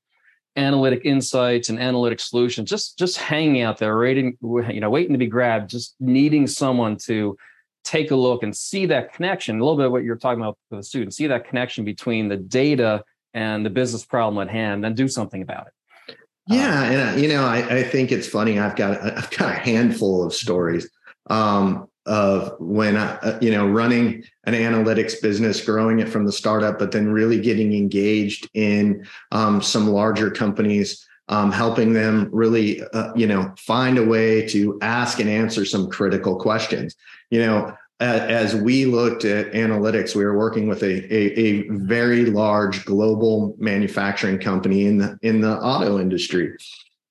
analytic 0.55 1.01
insights 1.03 1.69
and 1.69 1.79
analytic 1.79 2.19
solutions, 2.19 2.69
just 2.69 3.00
just 3.00 3.17
hanging 3.17 3.62
out 3.62 3.79
there, 3.79 3.98
waiting, 3.98 4.38
you 4.41 4.79
know, 4.79 4.91
waiting 4.91 5.13
to 5.13 5.17
be 5.17 5.27
grabbed, 5.27 5.71
just 5.71 5.95
needing 6.00 6.45
someone 6.45 6.98
to 6.98 7.36
take 7.83 8.12
a 8.12 8.15
look 8.15 8.43
and 8.43 8.55
see 8.55 8.86
that 8.86 9.12
connection. 9.13 9.59
A 9.59 9.63
little 9.63 9.77
bit 9.77 9.88
of 9.88 9.91
what 9.91 10.03
you're 10.03 10.17
talking 10.17 10.41
about 10.41 10.57
with 10.69 10.81
the 10.81 10.83
students, 10.83 11.17
see 11.17 11.27
that 11.27 11.48
connection 11.48 11.83
between 11.83 12.27
the 12.27 12.38
data 12.38 13.03
and 13.33 13.65
the 13.65 13.69
business 13.71 14.05
problem 14.05 14.48
at 14.48 14.53
hand, 14.53 14.86
and 14.86 14.95
do 14.95 15.07
something 15.07 15.41
about 15.41 15.67
it. 15.67 16.15
Yeah, 16.45 16.79
um, 16.79 16.91
and 16.91 17.09
uh, 17.09 17.21
you 17.21 17.27
know, 17.27 17.43
I, 17.43 17.77
I 17.77 17.83
think 17.83 18.12
it's 18.12 18.27
funny. 18.27 18.59
I've 18.59 18.75
got 18.75 19.01
I've 19.01 19.31
got 19.31 19.50
a 19.50 19.59
handful 19.59 20.24
of 20.24 20.33
stories. 20.36 20.88
Um, 21.27 21.88
of 22.06 22.56
when 22.60 22.98
I, 22.98 23.18
uh, 23.18 23.39
you 23.41 23.51
know 23.51 23.68
running 23.68 24.24
an 24.46 24.53
analytics 24.53 25.22
business 25.22 25.63
growing 25.63 26.00
it 26.00 26.10
from 26.10 26.25
the 26.25 26.32
startup 26.32 26.79
but 26.79 26.91
then 26.91 27.10
really 27.10 27.39
getting 27.39 27.74
engaged 27.74 28.50
in 28.53 29.06
um, 29.32 29.62
some 29.62 29.88
larger 29.89 30.32
companies 30.32 31.06
um, 31.29 31.51
helping 31.51 31.94
them 31.94 32.27
really 32.32 32.82
uh, 32.94 33.13
you 33.15 33.27
know 33.27 33.53
find 33.58 33.98
a 33.98 34.06
way 34.06 34.48
to 34.48 34.77
ask 34.82 35.20
and 35.20 35.29
answer 35.29 35.63
some 35.63 35.89
critical 35.89 36.36
questions. 36.36 36.96
You 37.29 37.46
know 37.46 37.74
as 38.01 38.56
we 38.56 38.86
looked 38.86 39.25
at 39.25 39.51
analytics 39.51 40.15
we 40.15 40.24
were 40.24 40.38
working 40.38 40.70
with 40.70 40.82
a, 40.84 41.13
a, 41.13 41.39
a 41.39 41.68
very 41.70 42.25
large 42.25 42.86
global 42.86 43.56
manufacturing 43.60 44.39
company 44.39 44.86
in 44.86 44.98
the 44.98 45.18
in 45.22 45.41
the 45.41 45.60
auto 45.60 46.00
industry. 46.00 46.56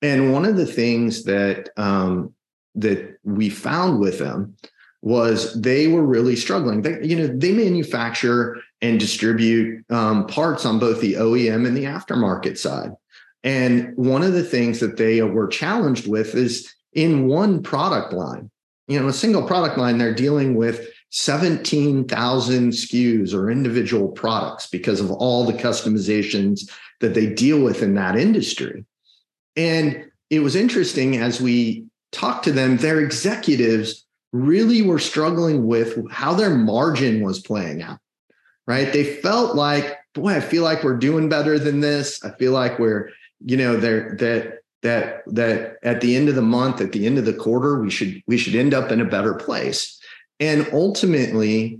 And 0.01 0.33
one 0.33 0.45
of 0.45 0.55
the 0.55 0.65
things 0.65 1.23
that 1.25 1.69
um, 1.77 2.33
that 2.75 3.17
we 3.23 3.49
found 3.49 3.99
with 3.99 4.19
them 4.19 4.55
was 5.01 5.59
they 5.59 5.87
were 5.87 6.05
really 6.05 6.35
struggling. 6.35 6.81
They, 6.81 7.01
you 7.01 7.15
know, 7.15 7.27
they 7.27 7.51
manufacture 7.51 8.57
and 8.81 8.99
distribute 8.99 9.85
um, 9.89 10.27
parts 10.27 10.65
on 10.65 10.79
both 10.79 11.01
the 11.01 11.13
OEM 11.13 11.65
and 11.67 11.75
the 11.75 11.85
aftermarket 11.85 12.57
side. 12.57 12.91
And 13.43 13.95
one 13.95 14.23
of 14.23 14.33
the 14.33 14.43
things 14.43 14.79
that 14.79 14.97
they 14.97 15.21
were 15.21 15.47
challenged 15.47 16.07
with 16.07 16.35
is 16.35 16.73
in 16.93 17.27
one 17.27 17.63
product 17.63 18.13
line, 18.13 18.51
you 18.87 18.99
know, 18.99 19.07
a 19.07 19.13
single 19.13 19.43
product 19.43 19.77
line, 19.77 19.97
they're 19.97 20.13
dealing 20.13 20.55
with 20.55 20.89
17,000 21.11 22.71
SKUs 22.71 23.33
or 23.33 23.49
individual 23.49 24.09
products 24.09 24.67
because 24.67 24.99
of 24.99 25.11
all 25.11 25.45
the 25.45 25.53
customizations 25.53 26.69
that 26.99 27.13
they 27.13 27.27
deal 27.27 27.61
with 27.61 27.81
in 27.81 27.95
that 27.95 28.17
industry. 28.17 28.85
And 29.55 30.05
it 30.29 30.41
was 30.41 30.55
interesting 30.55 31.17
as 31.17 31.41
we 31.41 31.85
talked 32.11 32.43
to 32.43 32.51
them, 32.51 32.77
their 32.77 32.99
executives 32.99 34.05
really 34.31 34.81
were 34.81 34.99
struggling 34.99 35.65
with 35.65 36.09
how 36.11 36.33
their 36.33 36.51
margin 36.51 37.21
was 37.21 37.39
playing 37.39 37.81
out, 37.81 37.99
right? 38.67 38.91
They 38.91 39.03
felt 39.03 39.55
like, 39.55 39.97
boy, 40.13 40.35
I 40.35 40.39
feel 40.39 40.63
like 40.63 40.83
we're 40.83 40.97
doing 40.97 41.29
better 41.29 41.57
than 41.57 41.79
this. 41.79 42.23
I 42.23 42.31
feel 42.31 42.51
like 42.51 42.79
we're, 42.79 43.09
you 43.43 43.57
know, 43.57 43.77
they're 43.77 44.15
that 44.17 44.59
that 44.81 45.23
that 45.27 45.77
at 45.83 46.01
the 46.01 46.15
end 46.15 46.29
of 46.29 46.35
the 46.35 46.41
month, 46.41 46.81
at 46.81 46.91
the 46.91 47.05
end 47.05 47.17
of 47.17 47.25
the 47.25 47.33
quarter, 47.33 47.79
we 47.79 47.89
should 47.89 48.21
we 48.27 48.37
should 48.37 48.55
end 48.55 48.73
up 48.73 48.91
in 48.91 49.01
a 49.01 49.05
better 49.05 49.33
place. 49.33 49.99
And 50.39 50.67
ultimately, 50.71 51.79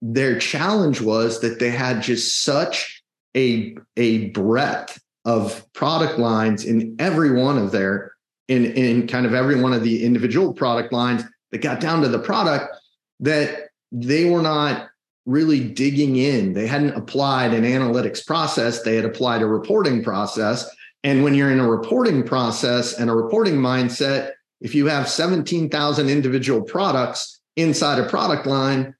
their 0.00 0.38
challenge 0.38 1.00
was 1.00 1.40
that 1.40 1.58
they 1.58 1.70
had 1.70 2.02
just 2.02 2.42
such 2.42 3.02
a 3.36 3.76
a 3.96 4.28
breadth 4.30 5.00
of 5.24 5.70
product 5.72 6.18
lines 6.18 6.64
in 6.64 6.96
every 6.98 7.32
one 7.32 7.58
of 7.58 7.70
their 7.70 8.12
in 8.48 8.64
in 8.64 9.06
kind 9.06 9.26
of 9.26 9.34
every 9.34 9.60
one 9.60 9.72
of 9.72 9.82
the 9.82 10.04
individual 10.04 10.52
product 10.52 10.92
lines 10.92 11.22
that 11.52 11.62
got 11.62 11.80
down 11.80 12.02
to 12.02 12.08
the 12.08 12.18
product 12.18 12.74
that 13.20 13.68
they 13.92 14.28
were 14.28 14.42
not 14.42 14.88
really 15.26 15.60
digging 15.60 16.16
in. 16.16 16.52
They 16.52 16.66
hadn't 16.66 16.94
applied 16.94 17.54
an 17.54 17.64
analytics 17.64 18.26
process, 18.26 18.82
they 18.82 18.96
had 18.96 19.04
applied 19.04 19.42
a 19.42 19.46
reporting 19.46 20.02
process. 20.02 20.68
And 21.04 21.24
when 21.24 21.34
you're 21.34 21.50
in 21.50 21.60
a 21.60 21.68
reporting 21.68 22.22
process 22.22 22.98
and 22.98 23.10
a 23.10 23.14
reporting 23.14 23.56
mindset, 23.56 24.32
if 24.60 24.74
you 24.74 24.86
have 24.86 25.08
17,000 25.08 26.08
individual 26.08 26.62
products 26.62 27.40
inside 27.56 27.98
a 27.98 28.08
product 28.08 28.46
line, 28.46 28.94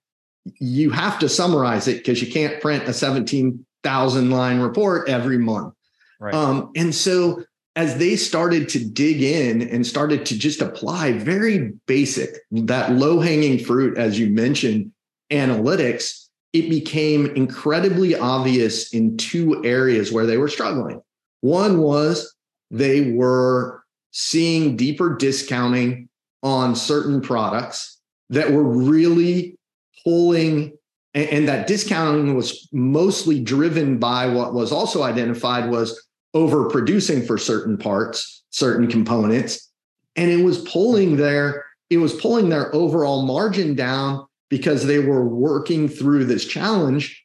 you 0.58 0.90
have 0.90 1.18
to 1.20 1.28
summarize 1.28 1.86
it 1.86 1.98
because 1.98 2.20
you 2.20 2.30
can't 2.30 2.60
print 2.60 2.88
a 2.88 2.92
17,000 2.92 4.30
line 4.30 4.58
report 4.58 5.08
every 5.08 5.38
month. 5.38 5.74
Right. 6.20 6.34
Um, 6.34 6.72
and 6.74 6.92
so 6.92 7.44
as 7.74 7.96
they 7.96 8.16
started 8.16 8.68
to 8.70 8.84
dig 8.84 9.22
in 9.22 9.62
and 9.62 9.86
started 9.86 10.26
to 10.26 10.38
just 10.38 10.60
apply 10.60 11.12
very 11.12 11.72
basic, 11.86 12.36
that 12.50 12.92
low 12.92 13.20
hanging 13.20 13.58
fruit, 13.58 13.96
as 13.96 14.18
you 14.18 14.28
mentioned, 14.28 14.92
analytics, 15.30 16.26
it 16.52 16.68
became 16.68 17.26
incredibly 17.34 18.14
obvious 18.14 18.92
in 18.92 19.16
two 19.16 19.64
areas 19.64 20.12
where 20.12 20.26
they 20.26 20.36
were 20.36 20.48
struggling. 20.48 21.00
One 21.40 21.78
was 21.78 22.34
they 22.70 23.10
were 23.12 23.82
seeing 24.10 24.76
deeper 24.76 25.16
discounting 25.16 26.10
on 26.42 26.76
certain 26.76 27.22
products 27.22 27.98
that 28.28 28.52
were 28.52 28.64
really 28.64 29.56
pulling 30.04 30.72
and, 31.14 31.46
that 31.48 31.66
discounting 31.66 32.34
was 32.34 32.68
mostly 32.72 33.38
driven 33.38 33.98
by 33.98 34.26
what 34.26 34.54
was 34.54 34.72
also 34.72 35.02
identified 35.02 35.70
was 35.70 36.08
overproducing 36.34 37.26
for 37.26 37.38
certain 37.38 37.76
parts, 37.76 38.44
certain 38.50 38.88
components, 38.88 39.70
and 40.16 40.30
it 40.30 40.44
was 40.44 40.58
pulling 40.62 41.16
their 41.16 41.64
it 41.90 41.98
was 41.98 42.14
pulling 42.14 42.48
their 42.48 42.74
overall 42.74 43.26
margin 43.26 43.74
down 43.74 44.26
because 44.48 44.86
they 44.86 44.98
were 44.98 45.26
working 45.26 45.88
through 45.88 46.24
this 46.24 46.46
challenge. 46.46 47.22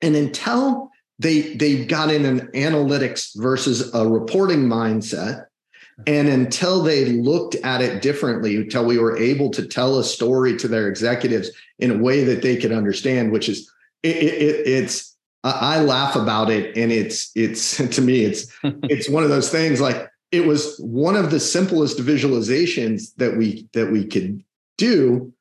And 0.00 0.14
until 0.14 0.90
they 1.18 1.54
they 1.54 1.84
got 1.84 2.12
in 2.12 2.24
an 2.24 2.48
analytics 2.48 3.30
versus 3.36 3.92
a 3.94 4.06
reporting 4.06 4.68
mindset, 4.68 5.46
and 6.06 6.28
until 6.28 6.82
they 6.82 7.06
looked 7.06 7.54
at 7.56 7.80
it 7.80 8.02
differently, 8.02 8.56
until 8.56 8.84
we 8.84 8.98
were 8.98 9.16
able 9.16 9.50
to 9.50 9.66
tell 9.66 9.98
a 9.98 10.04
story 10.04 10.56
to 10.58 10.68
their 10.68 10.88
executives 10.88 11.50
in 11.78 11.90
a 11.90 11.98
way 11.98 12.22
that 12.24 12.42
they 12.42 12.56
could 12.56 12.72
understand, 12.72 13.32
which 13.32 13.48
is 13.48 13.70
it, 14.02 14.16
it, 14.16 14.66
it's 14.66 15.15
I 15.50 15.80
laugh 15.80 16.16
about 16.16 16.50
it, 16.50 16.76
and 16.76 16.90
it's 16.90 17.30
it's 17.34 17.76
to 17.96 18.00
me 18.00 18.24
it's 18.24 18.52
it's 18.64 19.08
one 19.08 19.22
of 19.22 19.30
those 19.30 19.50
things 19.50 19.80
like 19.80 20.10
it 20.32 20.46
was 20.46 20.76
one 20.78 21.16
of 21.16 21.30
the 21.30 21.40
simplest 21.40 21.98
visualizations 21.98 23.14
that 23.16 23.36
we 23.36 23.68
that 23.72 23.90
we 23.90 24.04
could 24.04 24.42
do, 24.76 25.32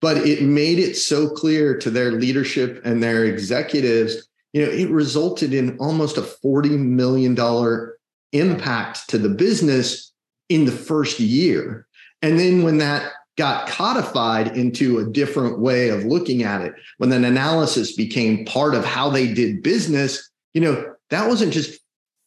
but 0.00 0.18
it 0.18 0.42
made 0.42 0.78
it 0.78 0.96
so 0.96 1.28
clear 1.28 1.76
to 1.78 1.90
their 1.90 2.12
leadership 2.12 2.80
and 2.84 3.02
their 3.02 3.24
executives. 3.24 4.28
You 4.52 4.64
know, 4.64 4.70
it 4.70 4.90
resulted 4.90 5.52
in 5.52 5.78
almost 5.78 6.18
a 6.18 6.22
forty 6.22 6.76
million 6.76 7.34
dollar 7.34 7.96
impact 8.32 9.08
to 9.10 9.18
the 9.18 9.28
business 9.28 10.12
in 10.48 10.66
the 10.66 10.72
first 10.72 11.18
year, 11.20 11.86
and 12.22 12.38
then 12.38 12.62
when 12.62 12.78
that 12.78 13.12
got 13.36 13.68
codified 13.68 14.56
into 14.56 14.98
a 14.98 15.04
different 15.04 15.58
way 15.58 15.88
of 15.88 16.04
looking 16.04 16.42
at 16.42 16.62
it. 16.62 16.74
When 16.98 17.12
an 17.12 17.24
analysis 17.24 17.94
became 17.94 18.44
part 18.44 18.74
of 18.74 18.84
how 18.84 19.10
they 19.10 19.32
did 19.32 19.62
business, 19.62 20.30
you 20.52 20.60
know, 20.60 20.94
that 21.10 21.28
wasn't 21.28 21.52
just 21.52 21.80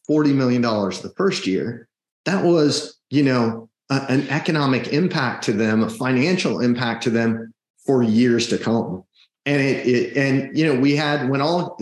$40 0.08 0.34
million 0.34 0.62
the 0.62 1.12
first 1.16 1.46
year. 1.46 1.88
That 2.24 2.44
was, 2.44 2.98
you 3.10 3.22
know, 3.22 3.68
a, 3.90 4.04
an 4.08 4.28
economic 4.28 4.88
impact 4.88 5.44
to 5.44 5.52
them, 5.52 5.82
a 5.82 5.90
financial 5.90 6.60
impact 6.60 7.04
to 7.04 7.10
them 7.10 7.54
for 7.86 8.02
years 8.02 8.48
to 8.48 8.58
come. 8.58 9.04
And 9.46 9.62
it, 9.62 9.86
it 9.86 10.16
and 10.16 10.56
you 10.56 10.66
know, 10.66 10.78
we 10.78 10.94
had 10.94 11.30
when 11.30 11.40
all 11.40 11.80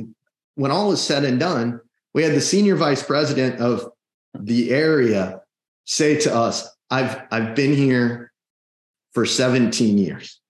when 0.54 0.70
all 0.70 0.88
was 0.88 1.02
said 1.02 1.24
and 1.24 1.40
done, 1.40 1.80
we 2.14 2.22
had 2.22 2.34
the 2.34 2.40
senior 2.40 2.76
vice 2.76 3.02
president 3.02 3.60
of 3.60 3.90
the 4.38 4.70
area 4.70 5.40
say 5.84 6.18
to 6.20 6.34
us, 6.34 6.68
I've 6.90 7.20
I've 7.32 7.56
been 7.56 7.74
here 7.74 8.32
for 9.16 9.24
17 9.24 9.96
years. 9.96 10.42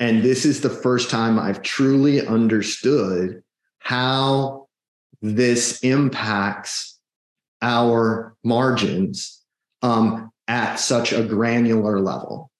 And 0.00 0.22
this 0.22 0.46
is 0.46 0.62
the 0.62 0.70
first 0.70 1.10
time 1.10 1.38
I've 1.38 1.60
truly 1.60 2.26
understood 2.26 3.42
how 3.80 4.68
this 5.20 5.80
impacts 5.80 6.98
our 7.60 8.34
margins 8.42 9.42
um, 9.82 10.30
at 10.48 10.76
such 10.76 11.12
a 11.12 11.22
granular 11.22 12.00
level. 12.00 12.50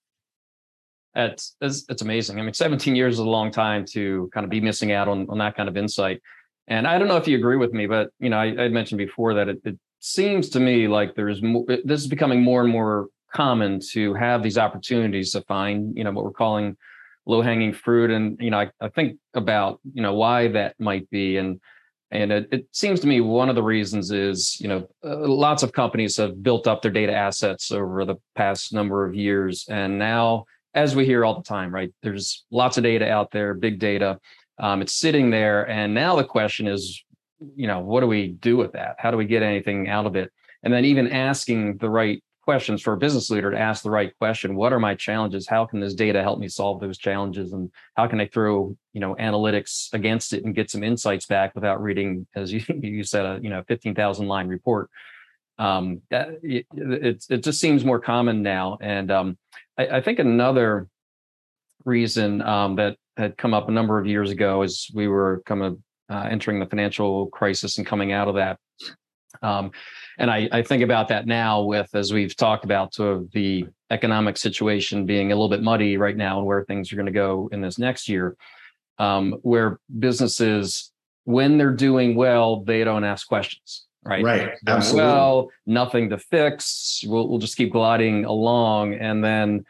It's, 1.14 1.56
it's, 1.62 2.02
amazing. 2.02 2.38
I 2.38 2.42
mean, 2.42 2.52
17 2.52 2.94
years 2.94 3.14
is 3.14 3.20
a 3.20 3.24
long 3.24 3.50
time 3.50 3.86
to 3.92 4.28
kind 4.34 4.44
of 4.44 4.50
be 4.50 4.60
missing 4.60 4.92
out 4.92 5.08
on, 5.08 5.30
on 5.30 5.38
that 5.38 5.56
kind 5.56 5.70
of 5.70 5.78
insight. 5.78 6.20
And 6.68 6.86
I 6.86 6.98
don't 6.98 7.08
know 7.08 7.16
if 7.16 7.26
you 7.26 7.38
agree 7.38 7.56
with 7.56 7.72
me, 7.72 7.86
but 7.86 8.10
you 8.20 8.28
know, 8.28 8.36
I, 8.36 8.64
I 8.64 8.68
mentioned 8.68 8.98
before 8.98 9.32
that 9.32 9.48
it, 9.48 9.62
it 9.64 9.78
seems 9.98 10.50
to 10.50 10.60
me 10.60 10.88
like 10.88 11.14
there's 11.14 11.40
more, 11.40 11.64
this 11.66 12.02
is 12.02 12.06
becoming 12.06 12.42
more 12.42 12.60
and 12.60 12.70
more 12.70 13.08
common 13.36 13.80
to 13.92 14.14
have 14.14 14.42
these 14.42 14.56
opportunities 14.56 15.32
to 15.32 15.42
find, 15.42 15.96
you 15.96 16.04
know, 16.04 16.10
what 16.12 16.24
we're 16.24 16.30
calling 16.30 16.76
low 17.26 17.42
hanging 17.42 17.72
fruit. 17.72 18.10
And, 18.10 18.38
you 18.40 18.50
know, 18.50 18.60
I, 18.60 18.70
I 18.80 18.88
think 18.88 19.18
about, 19.34 19.80
you 19.92 20.00
know, 20.00 20.14
why 20.14 20.48
that 20.48 20.74
might 20.78 21.10
be. 21.10 21.36
And, 21.36 21.60
and 22.10 22.32
it, 22.32 22.48
it, 22.52 22.66
seems 22.72 23.00
to 23.00 23.06
me 23.06 23.20
one 23.20 23.48
of 23.48 23.56
the 23.56 23.62
reasons 23.62 24.12
is, 24.12 24.58
you 24.60 24.68
know, 24.68 24.88
uh, 25.04 25.16
lots 25.16 25.62
of 25.62 25.72
companies 25.72 26.16
have 26.16 26.42
built 26.42 26.66
up 26.66 26.80
their 26.80 26.90
data 26.90 27.12
assets 27.12 27.72
over 27.72 28.04
the 28.04 28.14
past 28.36 28.72
number 28.72 29.04
of 29.04 29.14
years. 29.14 29.66
And 29.68 29.98
now, 29.98 30.44
as 30.74 30.94
we 30.94 31.04
hear 31.04 31.24
all 31.24 31.34
the 31.34 31.42
time, 31.42 31.74
right, 31.74 31.92
there's 32.02 32.44
lots 32.50 32.78
of 32.78 32.84
data 32.84 33.10
out 33.10 33.32
there, 33.32 33.54
big 33.54 33.78
data. 33.78 34.18
Um, 34.58 34.80
it's 34.80 34.94
sitting 34.94 35.30
there. 35.30 35.68
And 35.68 35.92
now 35.92 36.16
the 36.16 36.24
question 36.24 36.68
is, 36.68 37.02
you 37.54 37.66
know, 37.66 37.80
what 37.80 38.00
do 38.00 38.06
we 38.06 38.28
do 38.28 38.56
with 38.56 38.72
that? 38.72 38.96
How 38.98 39.10
do 39.10 39.16
we 39.16 39.26
get 39.26 39.42
anything 39.42 39.88
out 39.88 40.06
of 40.06 40.16
it? 40.16 40.30
And 40.62 40.72
then 40.72 40.84
even 40.84 41.08
asking 41.08 41.78
the 41.78 41.90
right 41.90 42.22
questions 42.46 42.80
for 42.80 42.92
a 42.92 42.96
business 42.96 43.28
leader 43.28 43.50
to 43.50 43.58
ask 43.58 43.82
the 43.82 43.90
right 43.90 44.16
question. 44.18 44.54
What 44.54 44.72
are 44.72 44.78
my 44.78 44.94
challenges? 44.94 45.48
How 45.48 45.66
can 45.66 45.80
this 45.80 45.94
data 45.94 46.22
help 46.22 46.38
me 46.38 46.46
solve 46.46 46.80
those 46.80 46.96
challenges? 46.96 47.52
And 47.52 47.70
how 47.96 48.06
can 48.06 48.20
i 48.20 48.26
throw 48.26 48.76
you 48.92 49.00
know 49.00 49.16
analytics 49.16 49.92
against 49.92 50.32
it 50.32 50.44
and 50.44 50.54
get 50.54 50.70
some 50.70 50.84
insights 50.84 51.26
back 51.26 51.54
without 51.56 51.82
reading 51.82 52.26
as 52.36 52.52
you, 52.52 52.62
you 52.80 53.02
said 53.02 53.26
a 53.26 53.40
you 53.42 53.50
know 53.50 53.62
15000 53.66 54.28
line 54.28 54.46
report? 54.46 54.88
Um 55.58 56.02
that, 56.10 56.28
it, 56.42 56.66
it, 56.72 57.24
it 57.28 57.42
just 57.42 57.60
seems 57.60 57.84
more 57.84 58.00
common 58.00 58.42
now. 58.42 58.78
And 58.80 59.10
um 59.10 59.38
i, 59.76 59.88
I 59.98 60.00
think 60.00 60.20
another 60.20 60.88
reason 61.84 62.42
um 62.42 62.76
that 62.76 62.96
had 63.16 63.36
come 63.36 63.54
up 63.54 63.68
a 63.68 63.72
number 63.72 63.98
of 63.98 64.06
years 64.06 64.30
ago 64.30 64.62
as 64.62 64.86
we 64.94 65.08
were 65.08 65.42
kind 65.46 65.62
of 65.62 65.78
uh, 66.08 66.28
entering 66.30 66.60
the 66.60 66.66
financial 66.66 67.26
crisis 67.26 67.78
and 67.78 67.86
coming 67.86 68.12
out 68.12 68.28
of 68.28 68.36
that 68.36 68.58
um, 69.42 69.70
and 70.18 70.30
I, 70.30 70.48
I, 70.52 70.62
think 70.62 70.82
about 70.82 71.08
that 71.08 71.26
now 71.26 71.62
with, 71.62 71.94
as 71.94 72.12
we've 72.12 72.34
talked 72.34 72.64
about, 72.64 72.94
sort 72.94 73.16
of 73.16 73.30
the 73.32 73.66
economic 73.90 74.36
situation 74.36 75.06
being 75.06 75.32
a 75.32 75.34
little 75.34 75.48
bit 75.48 75.62
muddy 75.62 75.96
right 75.96 76.16
now 76.16 76.38
and 76.38 76.46
where 76.46 76.64
things 76.64 76.92
are 76.92 76.96
going 76.96 77.06
to 77.06 77.12
go 77.12 77.48
in 77.52 77.60
this 77.60 77.78
next 77.78 78.08
year, 78.08 78.36
um, 78.98 79.32
where 79.42 79.78
businesses, 79.98 80.92
when 81.24 81.58
they're 81.58 81.74
doing 81.74 82.16
well, 82.16 82.62
they 82.64 82.84
don't 82.84 83.04
ask 83.04 83.26
questions. 83.26 83.86
right? 84.04 84.24
Right. 84.24 84.50
Absolutely. 84.66 85.10
Well, 85.10 85.50
nothing 85.66 86.10
to 86.10 86.18
fix. 86.18 87.02
We'll, 87.06 87.28
we'll 87.28 87.38
just 87.38 87.56
keep 87.56 87.72
gliding 87.72 88.24
along. 88.24 88.94
And 88.94 89.22
then, 89.22 89.64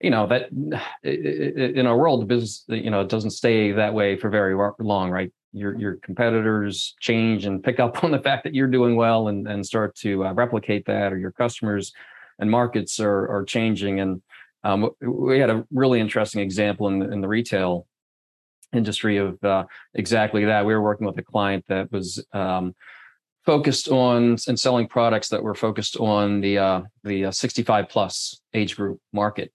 you 0.00 0.10
know, 0.10 0.26
that 0.28 0.50
in 1.02 1.86
a 1.86 1.96
world, 1.96 2.26
business, 2.26 2.64
you 2.68 2.90
know, 2.90 3.00
it 3.02 3.08
doesn't 3.08 3.30
stay 3.30 3.72
that 3.72 3.92
way 3.92 4.16
for 4.16 4.30
very 4.30 4.54
long, 4.78 5.10
right? 5.10 5.32
Your, 5.52 5.76
your 5.78 5.96
competitors 5.96 6.94
change 7.00 7.44
and 7.44 7.62
pick 7.62 7.80
up 7.80 8.04
on 8.04 8.10
the 8.10 8.20
fact 8.20 8.44
that 8.44 8.54
you're 8.54 8.68
doing 8.68 8.96
well 8.96 9.28
and, 9.28 9.48
and 9.48 9.64
start 9.64 9.94
to 9.96 10.26
uh, 10.26 10.32
replicate 10.32 10.86
that, 10.86 11.12
or 11.12 11.18
your 11.18 11.32
customers 11.32 11.92
and 12.38 12.50
markets 12.50 13.00
are, 13.00 13.28
are 13.28 13.44
changing. 13.44 14.00
And 14.00 14.22
um, 14.64 14.90
we 15.00 15.38
had 15.38 15.50
a 15.50 15.66
really 15.70 16.00
interesting 16.00 16.40
example 16.40 16.88
in 16.88 16.98
the, 16.98 17.12
in 17.12 17.20
the 17.20 17.28
retail 17.28 17.86
industry 18.72 19.16
of 19.16 19.42
uh, 19.44 19.64
exactly 19.94 20.44
that. 20.44 20.64
We 20.64 20.74
were 20.74 20.82
working 20.82 21.06
with 21.06 21.18
a 21.18 21.22
client 21.22 21.64
that 21.68 21.90
was 21.90 22.24
um, 22.32 22.74
focused 23.44 23.88
on 23.88 24.36
and 24.46 24.58
selling 24.58 24.86
products 24.86 25.28
that 25.28 25.42
were 25.42 25.54
focused 25.54 25.96
on 25.96 26.40
the 26.40 26.58
uh, 26.58 26.82
the 27.04 27.26
uh, 27.26 27.30
65 27.30 27.88
plus 27.88 28.40
age 28.54 28.76
group 28.76 29.00
market. 29.12 29.52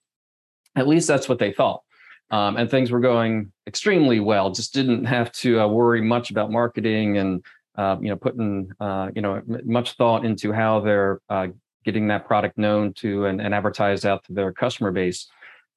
At 0.74 0.88
least 0.88 1.08
that's 1.08 1.28
what 1.28 1.38
they 1.38 1.52
thought. 1.52 1.82
Um, 2.30 2.56
and 2.56 2.68
things 2.68 2.90
were 2.90 3.00
going 3.00 3.52
extremely 3.66 4.20
well. 4.20 4.50
Just 4.50 4.74
didn't 4.74 5.04
have 5.04 5.30
to 5.32 5.60
uh, 5.60 5.68
worry 5.68 6.02
much 6.02 6.30
about 6.30 6.50
marketing 6.50 7.18
and 7.18 7.44
uh, 7.76 7.96
you 8.00 8.08
know 8.08 8.16
putting 8.16 8.70
uh, 8.80 9.10
you 9.14 9.22
know 9.22 9.42
much 9.64 9.92
thought 9.92 10.24
into 10.24 10.52
how 10.52 10.80
they're 10.80 11.20
uh, 11.28 11.48
getting 11.84 12.08
that 12.08 12.26
product 12.26 12.58
known 12.58 12.92
to 12.94 13.26
and, 13.26 13.40
and 13.40 13.54
advertised 13.54 14.04
out 14.04 14.24
to 14.24 14.32
their 14.32 14.52
customer 14.52 14.90
base. 14.90 15.28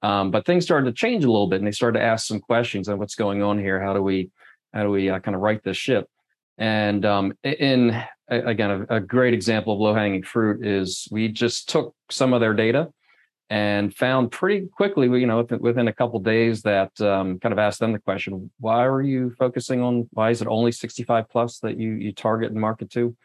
Um, 0.02 0.32
but 0.32 0.46
things 0.46 0.64
started 0.64 0.86
to 0.86 0.94
change 0.94 1.24
a 1.24 1.32
little 1.32 1.48
bit, 1.48 1.58
and 1.58 1.68
they 1.68 1.72
started 1.72 2.00
to 2.00 2.06
ask 2.06 2.26
some 2.26 2.40
questions 2.40 2.90
on 2.90 2.98
what's 2.98 3.16
going 3.16 3.44
on 3.44 3.60
here. 3.60 3.82
How 3.82 3.94
do 3.94 4.02
we 4.02 4.32
how 4.74 4.84
do 4.84 4.90
we 4.90 5.10
uh, 5.10 5.20
kind 5.20 5.36
of 5.36 5.42
right 5.42 5.64
this 5.64 5.78
ship? 5.78 6.08
And 6.58 7.06
um, 7.06 7.34
in 7.44 8.02
again, 8.28 8.86
a, 8.90 8.96
a 8.96 9.00
great 9.00 9.34
example 9.34 9.74
of 9.74 9.80
low 9.80 9.94
hanging 9.94 10.24
fruit 10.24 10.66
is 10.66 11.08
we 11.12 11.28
just 11.28 11.70
took 11.70 11.94
some 12.10 12.34
of 12.34 12.42
their 12.42 12.54
data 12.54 12.90
and 13.50 13.96
found 13.96 14.32
pretty 14.32 14.68
quickly, 14.68 15.08
you 15.20 15.26
know, 15.26 15.46
within 15.60 15.88
a 15.88 15.94
couple 15.94 16.20
days 16.20 16.62
that 16.62 17.00
um, 17.02 17.40
kind 17.40 17.52
of 17.52 17.60
asked 17.60 17.80
them 17.80 17.94
the 17.94 18.00
question: 18.00 18.52
Why 18.60 18.86
are 18.86 19.02
you 19.02 19.32
focusing 19.40 19.82
on? 19.82 20.08
Why 20.12 20.30
is 20.30 20.42
it 20.42 20.48
only 20.48 20.72
65 20.72 21.30
plus 21.30 21.60
that 21.60 21.78
you 21.78 21.94
you 21.94 22.12
target 22.12 22.52
and 22.52 22.60
market 22.60 22.92
to? 22.92 23.16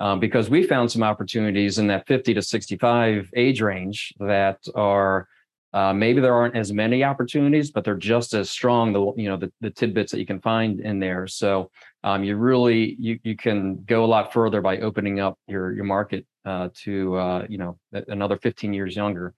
Um, 0.00 0.18
because 0.18 0.50
we 0.50 0.64
found 0.64 0.90
some 0.90 1.02
opportunities 1.02 1.78
in 1.78 1.86
that 1.88 2.08
50 2.08 2.34
to 2.34 2.42
65 2.42 3.30
age 3.36 3.60
range 3.60 4.12
that 4.18 4.58
are 4.74 5.28
uh, 5.74 5.92
maybe 5.92 6.20
there 6.20 6.34
aren't 6.34 6.56
as 6.56 6.72
many 6.72 7.02
opportunities, 7.02 7.70
but 7.70 7.82
they're 7.82 7.96
just 7.96 8.34
as 8.34 8.50
strong. 8.50 8.92
The 8.92 9.12
you 9.16 9.28
know 9.28 9.36
the, 9.36 9.50
the 9.60 9.70
tidbits 9.70 10.12
that 10.12 10.18
you 10.18 10.26
can 10.26 10.40
find 10.40 10.80
in 10.80 10.98
there. 10.98 11.26
So 11.26 11.70
um, 12.04 12.24
you 12.24 12.36
really 12.36 12.94
you 12.98 13.18
you 13.22 13.36
can 13.36 13.82
go 13.84 14.04
a 14.04 14.06
lot 14.06 14.32
further 14.32 14.60
by 14.60 14.78
opening 14.78 15.18
up 15.18 15.38
your 15.46 15.72
your 15.72 15.84
market 15.84 16.26
uh, 16.44 16.68
to 16.82 17.16
uh, 17.16 17.46
you 17.48 17.58
know 17.58 17.78
another 18.08 18.36
15 18.36 18.74
years 18.74 18.94
younger. 18.94 19.34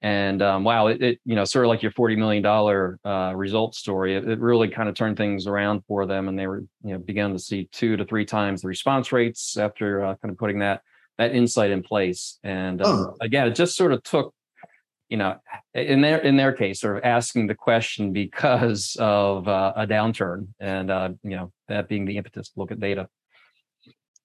And 0.00 0.42
um, 0.42 0.62
wow, 0.62 0.86
it, 0.86 1.02
it, 1.02 1.20
you 1.24 1.34
know 1.34 1.44
sort 1.44 1.64
of 1.64 1.70
like 1.70 1.82
your 1.82 1.90
40 1.90 2.16
million 2.16 2.42
dollar 2.42 2.98
uh, 3.04 3.32
result 3.34 3.74
story. 3.74 4.14
It, 4.14 4.28
it, 4.28 4.38
really 4.38 4.68
kind 4.68 4.88
of 4.88 4.94
turned 4.94 5.16
things 5.16 5.46
around 5.46 5.82
for 5.88 6.06
them, 6.06 6.28
and 6.28 6.38
they 6.38 6.46
were 6.46 6.64
you 6.84 6.92
know 6.92 6.98
began 6.98 7.32
to 7.32 7.38
see 7.38 7.68
two 7.72 7.96
to 7.96 8.04
three 8.04 8.24
times 8.24 8.62
the 8.62 8.68
response 8.68 9.10
rates 9.10 9.56
after 9.56 10.04
uh, 10.04 10.14
kind 10.16 10.30
of 10.30 10.38
putting 10.38 10.60
that 10.60 10.82
that 11.18 11.34
insight 11.34 11.72
in 11.72 11.82
place. 11.82 12.38
And 12.44 12.80
um, 12.80 13.06
oh. 13.08 13.16
again, 13.20 13.48
it 13.48 13.56
just 13.56 13.76
sort 13.76 13.92
of 13.92 14.02
took 14.04 14.34
you 15.08 15.16
know, 15.16 15.36
in 15.74 16.00
their 16.02 16.18
in 16.18 16.36
their 16.36 16.52
case, 16.52 16.80
sort 16.80 16.98
of 16.98 17.04
asking 17.04 17.46
the 17.46 17.54
question 17.54 18.12
because 18.12 18.96
of 19.00 19.48
uh, 19.48 19.72
a 19.76 19.86
downturn, 19.86 20.48
and 20.60 20.90
uh, 20.90 21.10
you 21.22 21.36
know 21.36 21.52
that 21.68 21.88
being 21.88 22.04
the 22.04 22.16
impetus 22.18 22.50
to 22.50 22.60
look 22.60 22.70
at 22.70 22.80
data. 22.80 23.08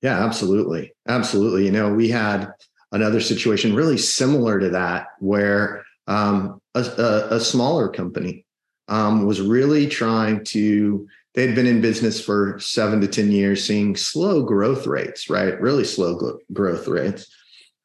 Yeah, 0.01 0.23
absolutely, 0.23 0.93
absolutely. 1.07 1.65
You 1.65 1.71
know, 1.71 1.93
we 1.93 2.09
had 2.09 2.51
another 2.93 3.19
situation 3.19 3.75
really 3.75 3.97
similar 3.97 4.59
to 4.59 4.69
that 4.69 5.07
where 5.19 5.83
um, 6.07 6.61
a, 6.75 6.81
a, 6.81 7.35
a, 7.35 7.39
smaller 7.39 7.89
company 7.89 8.45
um, 8.87 9.25
was 9.25 9.41
really 9.41 9.87
trying 9.87 10.43
to. 10.45 11.07
They 11.33 11.47
had 11.47 11.55
been 11.55 11.65
in 11.65 11.81
business 11.81 12.23
for 12.23 12.59
seven 12.59 13.01
to 13.01 13.07
ten 13.07 13.31
years, 13.31 13.65
seeing 13.65 13.95
slow 13.95 14.43
growth 14.43 14.85
rates, 14.85 15.29
right? 15.29 15.59
Really 15.59 15.83
slow 15.83 16.37
growth 16.51 16.87
rates, 16.87 17.27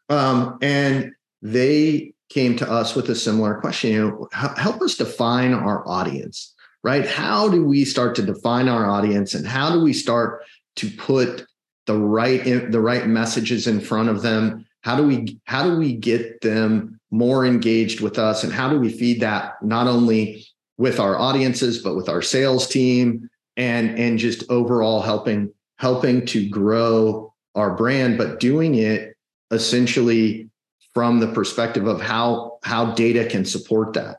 um, 0.09 0.59
and 0.61 1.13
they 1.41 2.13
came 2.29 2.57
to 2.57 2.71
us 2.71 2.95
with 2.95 3.09
a 3.09 3.15
similar 3.15 3.55
question 3.55 3.91
you 3.91 4.01
know 4.07 4.29
help 4.57 4.83
us 4.83 4.97
define 4.97 5.55
our 5.55 5.87
audience 5.89 6.55
right 6.85 7.07
how 7.07 7.49
do 7.49 7.65
we 7.65 7.85
start 7.85 8.15
to 8.15 8.23
define 8.23 8.69
our 8.69 8.89
audience 8.89 9.35
and 9.35 9.47
how 9.47 9.73
do 9.73 9.81
we 9.81 9.93
start 9.93 10.43
to 10.77 10.91
put 10.91 11.47
the 11.87 11.97
right 11.97 12.71
the 12.71 12.81
right 12.81 13.07
messages 13.07 13.67
in 13.67 13.81
front 13.81 14.09
of 14.09 14.21
them 14.23 14.67
how 14.83 14.97
do 14.97 15.07
we 15.07 15.39
how 15.45 15.63
do 15.65 15.77
we 15.77 15.95
get 15.95 16.41
them 16.41 17.01
more 17.11 17.47
engaged 17.47 18.01
with 18.01 18.19
us 18.19 18.45
and 18.45 18.53
how 18.53 18.69
do 18.69 18.79
we 18.79 18.91
feed 18.91 19.21
that 19.21 19.63
not 19.63 19.87
only 19.87 20.47
with 20.77 21.01
our 21.01 21.19
audiences 21.19 21.83
but 21.83 21.97
with 21.97 22.09
our 22.09 22.23
sales 22.23 22.69
team 22.69 23.29
and 23.57 23.99
and 23.99 24.19
just 24.19 24.45
overall 24.51 25.01
helping 25.01 25.53
helping 25.79 26.25
to 26.27 26.49
grow 26.49 27.33
our 27.55 27.75
brand 27.75 28.19
but 28.19 28.41
doing 28.41 28.75
it 28.75 29.17
essentially 29.51 30.49
from 30.95 31.21
the 31.21 31.29
perspective 31.29 31.87
of 31.87 32.01
how 32.01 32.59
how 32.65 32.93
data 32.95 33.25
can 33.25 33.45
support 33.45 33.93
that. 33.93 34.19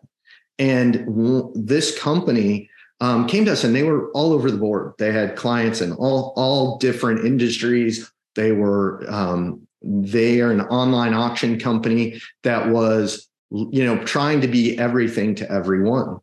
And 0.58 1.06
w- 1.06 1.52
this 1.54 1.98
company 2.00 2.70
um, 3.02 3.28
came 3.28 3.46
to 3.46 3.52
us, 3.52 3.64
and 3.64 3.76
they 3.76 3.84
were 3.84 4.10
all 4.12 4.34
over 4.34 4.52
the 4.52 4.58
board. 4.58 4.94
They 4.98 5.12
had 5.12 5.36
clients 5.36 5.82
in 5.82 5.92
all 5.94 6.34
all 6.36 6.78
different 6.78 7.26
industries. 7.26 8.10
They 8.36 8.52
were 8.52 9.04
um, 9.10 9.68
they 9.82 10.42
are 10.42 10.52
an 10.52 10.62
online 10.62 11.14
auction 11.14 11.60
company 11.60 12.22
that 12.44 12.70
was 12.70 13.28
you 13.52 13.84
know 13.84 14.04
trying 14.06 14.42
to 14.42 14.48
be 14.48 14.78
everything 14.78 15.36
to 15.36 15.52
everyone, 15.52 16.18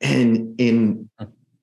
and 0.00 0.60
in 0.60 1.08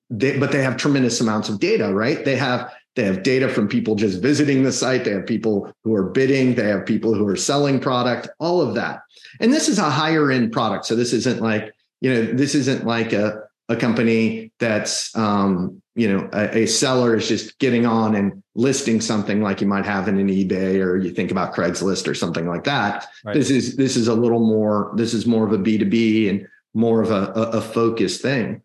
they, 0.09 0.37
but 0.37 0.51
they 0.51 0.61
have 0.61 0.77
tremendous 0.77 1.19
amounts 1.21 1.49
of 1.49 1.59
data, 1.59 1.93
right? 1.93 2.23
They 2.23 2.35
have 2.35 2.71
they 2.95 3.03
have 3.05 3.23
data 3.23 3.49
from 3.49 3.67
people 3.67 3.95
just 3.95 4.21
visiting 4.21 4.63
the 4.63 4.71
site. 4.71 5.03
They 5.03 5.11
have 5.11 5.25
people 5.25 5.73
who 5.83 5.95
are 5.95 6.03
bidding. 6.03 6.55
They 6.55 6.67
have 6.67 6.85
people 6.85 7.13
who 7.13 7.27
are 7.27 7.35
selling 7.35 7.79
product, 7.79 8.29
all 8.39 8.61
of 8.61 8.75
that. 8.75 9.01
And 9.39 9.51
this 9.51 9.67
is 9.67 9.79
a 9.79 9.89
higher 9.89 10.31
end 10.31 10.51
product. 10.51 10.85
So 10.85 10.95
this 10.95 11.11
isn't 11.13 11.41
like, 11.41 11.73
you 12.01 12.13
know, 12.13 12.23
this 12.25 12.53
isn't 12.53 12.85
like 12.85 13.11
a, 13.13 13.41
a 13.67 13.75
company 13.75 14.51
that's, 14.59 15.15
um, 15.17 15.81
you 15.95 16.11
know, 16.11 16.29
a, 16.33 16.63
a 16.63 16.65
seller 16.65 17.15
is 17.15 17.27
just 17.27 17.59
getting 17.59 17.85
on 17.85 18.15
and 18.15 18.41
listing 18.55 18.99
something 18.99 19.41
like 19.41 19.61
you 19.61 19.67
might 19.67 19.85
have 19.85 20.07
in 20.07 20.17
an 20.17 20.27
eBay 20.27 20.83
or 20.83 20.97
you 20.97 21.11
think 21.11 21.31
about 21.31 21.53
Craigslist 21.53 22.07
or 22.07 22.15
something 22.15 22.47
like 22.47 22.63
that. 22.63 23.07
Right. 23.23 23.33
This 23.33 23.49
is, 23.49 23.75
this 23.75 23.95
is 23.95 24.07
a 24.07 24.13
little 24.13 24.39
more, 24.39 24.91
this 24.95 25.13
is 25.13 25.25
more 25.25 25.45
of 25.45 25.53
a 25.53 25.57
B2B 25.57 26.29
and 26.29 26.47
more 26.73 27.01
of 27.01 27.11
a, 27.11 27.31
a, 27.35 27.57
a 27.57 27.61
focused 27.61 28.21
thing. 28.21 28.61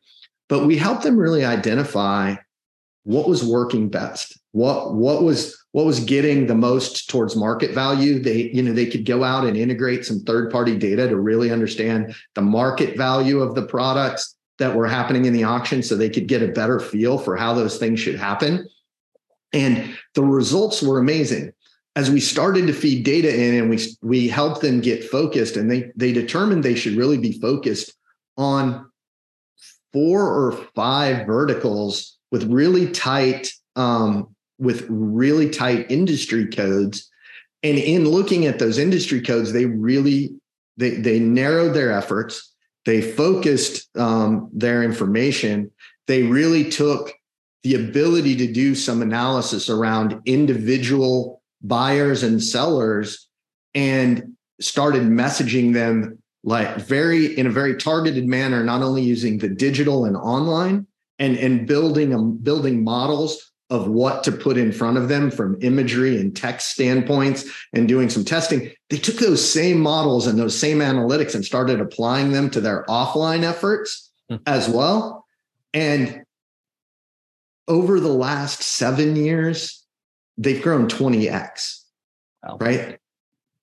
But 0.48 0.66
we 0.66 0.78
help 0.78 1.02
them 1.02 1.18
really 1.18 1.44
identify 1.44 2.36
what 3.04 3.28
was 3.28 3.44
working 3.44 3.88
best 3.88 4.38
what 4.52 4.94
what 4.94 5.22
was 5.22 5.56
what 5.72 5.86
was 5.86 6.00
getting 6.00 6.46
the 6.46 6.54
most 6.54 7.08
towards 7.08 7.36
market 7.36 7.72
value 7.72 8.18
they 8.18 8.50
you 8.52 8.62
know 8.62 8.72
they 8.72 8.86
could 8.86 9.04
go 9.04 9.22
out 9.24 9.46
and 9.46 9.56
integrate 9.56 10.04
some 10.04 10.20
third 10.20 10.50
party 10.50 10.76
data 10.76 11.08
to 11.08 11.16
really 11.16 11.50
understand 11.50 12.14
the 12.34 12.42
market 12.42 12.96
value 12.96 13.40
of 13.40 13.54
the 13.54 13.62
products 13.62 14.36
that 14.58 14.74
were 14.74 14.86
happening 14.86 15.24
in 15.24 15.32
the 15.32 15.44
auction 15.44 15.82
so 15.82 15.96
they 15.96 16.10
could 16.10 16.26
get 16.26 16.42
a 16.42 16.48
better 16.48 16.80
feel 16.80 17.16
for 17.16 17.36
how 17.36 17.54
those 17.54 17.78
things 17.78 18.00
should 18.00 18.16
happen. 18.16 18.68
And 19.52 19.96
the 20.14 20.22
results 20.22 20.82
were 20.82 20.98
amazing. 20.98 21.52
As 21.96 22.10
we 22.10 22.20
started 22.20 22.66
to 22.66 22.72
feed 22.72 23.04
data 23.04 23.34
in 23.34 23.54
and 23.54 23.70
we 23.70 23.80
we 24.02 24.28
helped 24.28 24.60
them 24.60 24.80
get 24.80 25.02
focused 25.02 25.56
and 25.56 25.70
they 25.70 25.90
they 25.96 26.12
determined 26.12 26.62
they 26.62 26.74
should 26.74 26.96
really 26.96 27.18
be 27.18 27.40
focused 27.40 27.92
on 28.36 28.88
four 29.92 30.22
or 30.22 30.52
five 30.74 31.26
verticals 31.26 32.18
with 32.30 32.44
really 32.44 32.90
tight 32.90 33.50
um, 33.74 34.28
with 34.58 34.86
really 34.88 35.50
tight 35.50 35.90
industry 35.90 36.46
codes. 36.46 37.10
And 37.62 37.78
in 37.78 38.08
looking 38.08 38.46
at 38.46 38.60
those 38.60 38.78
industry 38.78 39.20
codes 39.20 39.52
they 39.52 39.64
really 39.64 40.30
they 40.76 40.90
they 40.90 41.18
narrowed 41.18 41.74
their 41.74 41.90
efforts 41.90 42.47
they 42.88 43.02
focused 43.02 43.86
um, 43.98 44.48
their 44.50 44.82
information. 44.82 45.70
They 46.06 46.22
really 46.22 46.70
took 46.70 47.12
the 47.62 47.74
ability 47.74 48.34
to 48.36 48.50
do 48.50 48.74
some 48.74 49.02
analysis 49.02 49.68
around 49.68 50.22
individual 50.24 51.42
buyers 51.60 52.22
and 52.22 52.42
sellers 52.42 53.28
and 53.74 54.32
started 54.58 55.02
messaging 55.02 55.74
them 55.74 56.18
like 56.44 56.76
very 56.76 57.38
in 57.38 57.46
a 57.46 57.50
very 57.50 57.76
targeted 57.76 58.26
manner 58.26 58.64
not 58.64 58.80
only 58.80 59.02
using 59.02 59.36
the 59.36 59.50
digital 59.50 60.06
and 60.06 60.16
online 60.16 60.86
and 61.18 61.36
and 61.36 61.66
building 61.66 62.14
um, 62.14 62.38
building 62.38 62.82
models 62.82 63.47
of 63.70 63.86
what 63.86 64.24
to 64.24 64.32
put 64.32 64.56
in 64.56 64.72
front 64.72 64.96
of 64.96 65.08
them 65.08 65.30
from 65.30 65.58
imagery 65.60 66.18
and 66.18 66.34
text 66.34 66.68
standpoints 66.68 67.44
and 67.72 67.86
doing 67.86 68.08
some 68.08 68.24
testing 68.24 68.70
they 68.88 68.96
took 68.96 69.16
those 69.16 69.46
same 69.46 69.78
models 69.78 70.26
and 70.26 70.38
those 70.38 70.58
same 70.58 70.78
analytics 70.78 71.34
and 71.34 71.44
started 71.44 71.80
applying 71.80 72.32
them 72.32 72.48
to 72.48 72.60
their 72.60 72.84
offline 72.88 73.42
efforts 73.42 74.10
mm-hmm. 74.30 74.42
as 74.46 74.68
well 74.68 75.26
and 75.74 76.22
over 77.66 78.00
the 78.00 78.08
last 78.08 78.62
7 78.62 79.16
years 79.16 79.78
they've 80.38 80.62
grown 80.62 80.88
20x, 80.88 81.82
right? 82.60 82.98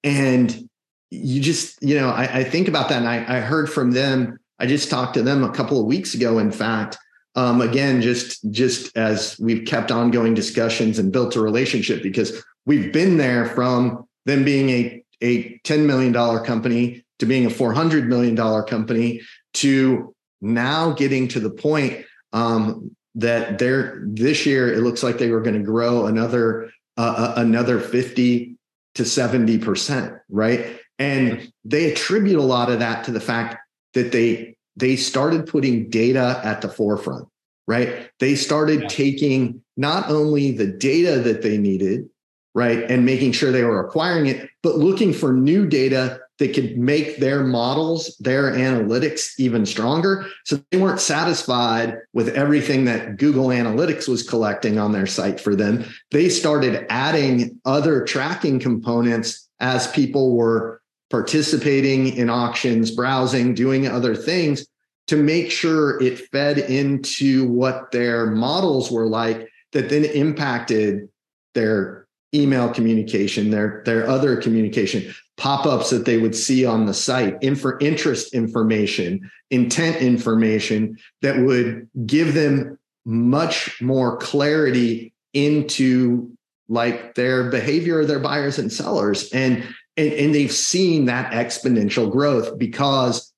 And 0.03 0.69
you 1.09 1.41
just, 1.41 1.81
you 1.81 1.95
know, 1.95 2.09
I, 2.09 2.39
I 2.39 2.43
think 2.43 2.67
about 2.67 2.89
that 2.89 2.99
and 2.99 3.07
I, 3.07 3.37
I, 3.37 3.39
heard 3.39 3.71
from 3.71 3.91
them. 3.91 4.37
I 4.59 4.67
just 4.67 4.89
talked 4.89 5.15
to 5.15 5.23
them 5.23 5.43
a 5.43 5.51
couple 5.51 5.79
of 5.79 5.85
weeks 5.85 6.13
ago, 6.13 6.37
in 6.37 6.51
fact. 6.51 6.97
Um, 7.35 7.61
again, 7.61 8.01
just 8.01 8.49
just 8.51 8.95
as 8.95 9.37
we've 9.39 9.65
kept 9.65 9.91
ongoing 9.91 10.33
discussions 10.33 10.99
and 10.99 11.11
built 11.11 11.35
a 11.35 11.41
relationship 11.41 12.01
because 12.01 12.43
we've 12.65 12.93
been 12.93 13.17
there 13.17 13.45
from 13.47 14.07
them 14.25 14.43
being 14.43 14.69
a, 14.69 15.03
a 15.21 15.59
$10 15.59 15.85
million 15.85 16.13
company 16.43 17.03
to 17.19 17.25
being 17.25 17.45
a 17.45 17.49
$400 17.49 18.07
million 18.07 18.35
company 18.65 19.21
to 19.55 20.15
now 20.41 20.91
getting 20.91 21.27
to 21.29 21.39
the 21.39 21.49
point 21.49 22.05
um, 22.33 22.95
that 23.15 23.59
they're 23.59 24.03
this 24.05 24.45
year 24.45 24.73
it 24.73 24.81
looks 24.81 25.03
like 25.03 25.17
they 25.17 25.31
were 25.31 25.41
going 25.41 25.57
to 25.57 25.63
grow 25.63 26.05
another 26.07 26.71
uh, 26.97 27.33
another 27.37 27.79
50 27.79 28.55
to 28.95 29.05
70 29.05 29.57
percent 29.59 30.15
right? 30.29 30.79
And 30.97 31.51
they 31.63 31.91
attribute 31.91 32.37
a 32.37 32.43
lot 32.43 32.69
of 32.69 32.79
that 32.79 33.05
to 33.05 33.11
the 33.11 33.19
fact 33.19 33.57
that 33.93 34.11
they 34.11 34.54
they 34.75 34.95
started 34.95 35.47
putting 35.47 35.89
data 35.89 36.39
at 36.43 36.61
the 36.61 36.69
forefront 36.69 37.27
right 37.67 38.09
they 38.19 38.35
started 38.35 38.81
yeah. 38.81 38.87
taking 38.87 39.61
not 39.77 40.09
only 40.09 40.51
the 40.51 40.67
data 40.67 41.19
that 41.19 41.41
they 41.41 41.57
needed 41.57 42.07
right 42.53 42.89
and 42.89 43.05
making 43.05 43.31
sure 43.31 43.51
they 43.51 43.63
were 43.63 43.85
acquiring 43.85 44.27
it 44.27 44.49
but 44.63 44.77
looking 44.77 45.13
for 45.13 45.33
new 45.33 45.67
data 45.67 46.19
that 46.37 46.53
could 46.53 46.77
make 46.77 47.17
their 47.17 47.43
models, 47.43 48.15
their 48.19 48.51
analytics 48.51 49.33
even 49.39 49.65
stronger. 49.65 50.25
So 50.43 50.61
they 50.71 50.77
weren't 50.77 50.99
satisfied 50.99 51.97
with 52.13 52.29
everything 52.29 52.85
that 52.85 53.17
Google 53.17 53.47
Analytics 53.47 54.07
was 54.07 54.27
collecting 54.27 54.77
on 54.77 54.91
their 54.91 55.07
site 55.07 55.39
for 55.39 55.55
them. 55.55 55.85
They 56.11 56.27
started 56.27 56.85
adding 56.89 57.59
other 57.63 58.03
tracking 58.03 58.59
components 58.59 59.47
as 59.61 59.87
people 59.91 60.35
were 60.35 60.81
participating 61.15 62.09
in 62.17 62.29
auctions, 62.29 62.91
browsing, 62.91 63.53
doing 63.53 63.87
other 63.87 64.13
things 64.13 64.67
to 65.07 65.15
make 65.15 65.49
sure 65.49 66.01
it 66.03 66.19
fed 66.29 66.57
into 66.57 67.47
what 67.47 67.89
their 67.93 68.25
models 68.25 68.91
were 68.91 69.07
like 69.07 69.47
that 69.71 69.87
then 69.87 70.03
impacted 70.03 71.07
their 71.53 72.05
email 72.33 72.67
communication, 72.67 73.49
their 73.49 73.81
their 73.85 74.05
other 74.05 74.35
communication, 74.35 75.15
pop-ups 75.37 75.89
that 75.89 76.03
they 76.03 76.17
would 76.17 76.35
see 76.35 76.65
on 76.65 76.85
the 76.85 76.93
site, 76.93 77.37
interest 77.41 78.33
information, 78.33 79.31
intent 79.51 80.01
information 80.01 80.97
that 81.21 81.39
would 81.39 81.87
give 82.05 82.33
them 82.33 82.77
much 83.05 83.81
more 83.81 84.17
clarity 84.17 85.13
into 85.33 86.29
like 86.67 87.15
their 87.15 87.49
behavior 87.49 88.01
of 88.01 88.09
their 88.09 88.19
buyers 88.19 88.59
and 88.59 88.69
sellers. 88.69 89.31
And, 89.31 89.63
and 89.97 90.11
and 90.13 90.35
they've 90.35 90.51
seen 90.51 91.05
that 91.05 91.31
exponential 91.31 92.11
growth 92.11 92.57
because 92.57 93.31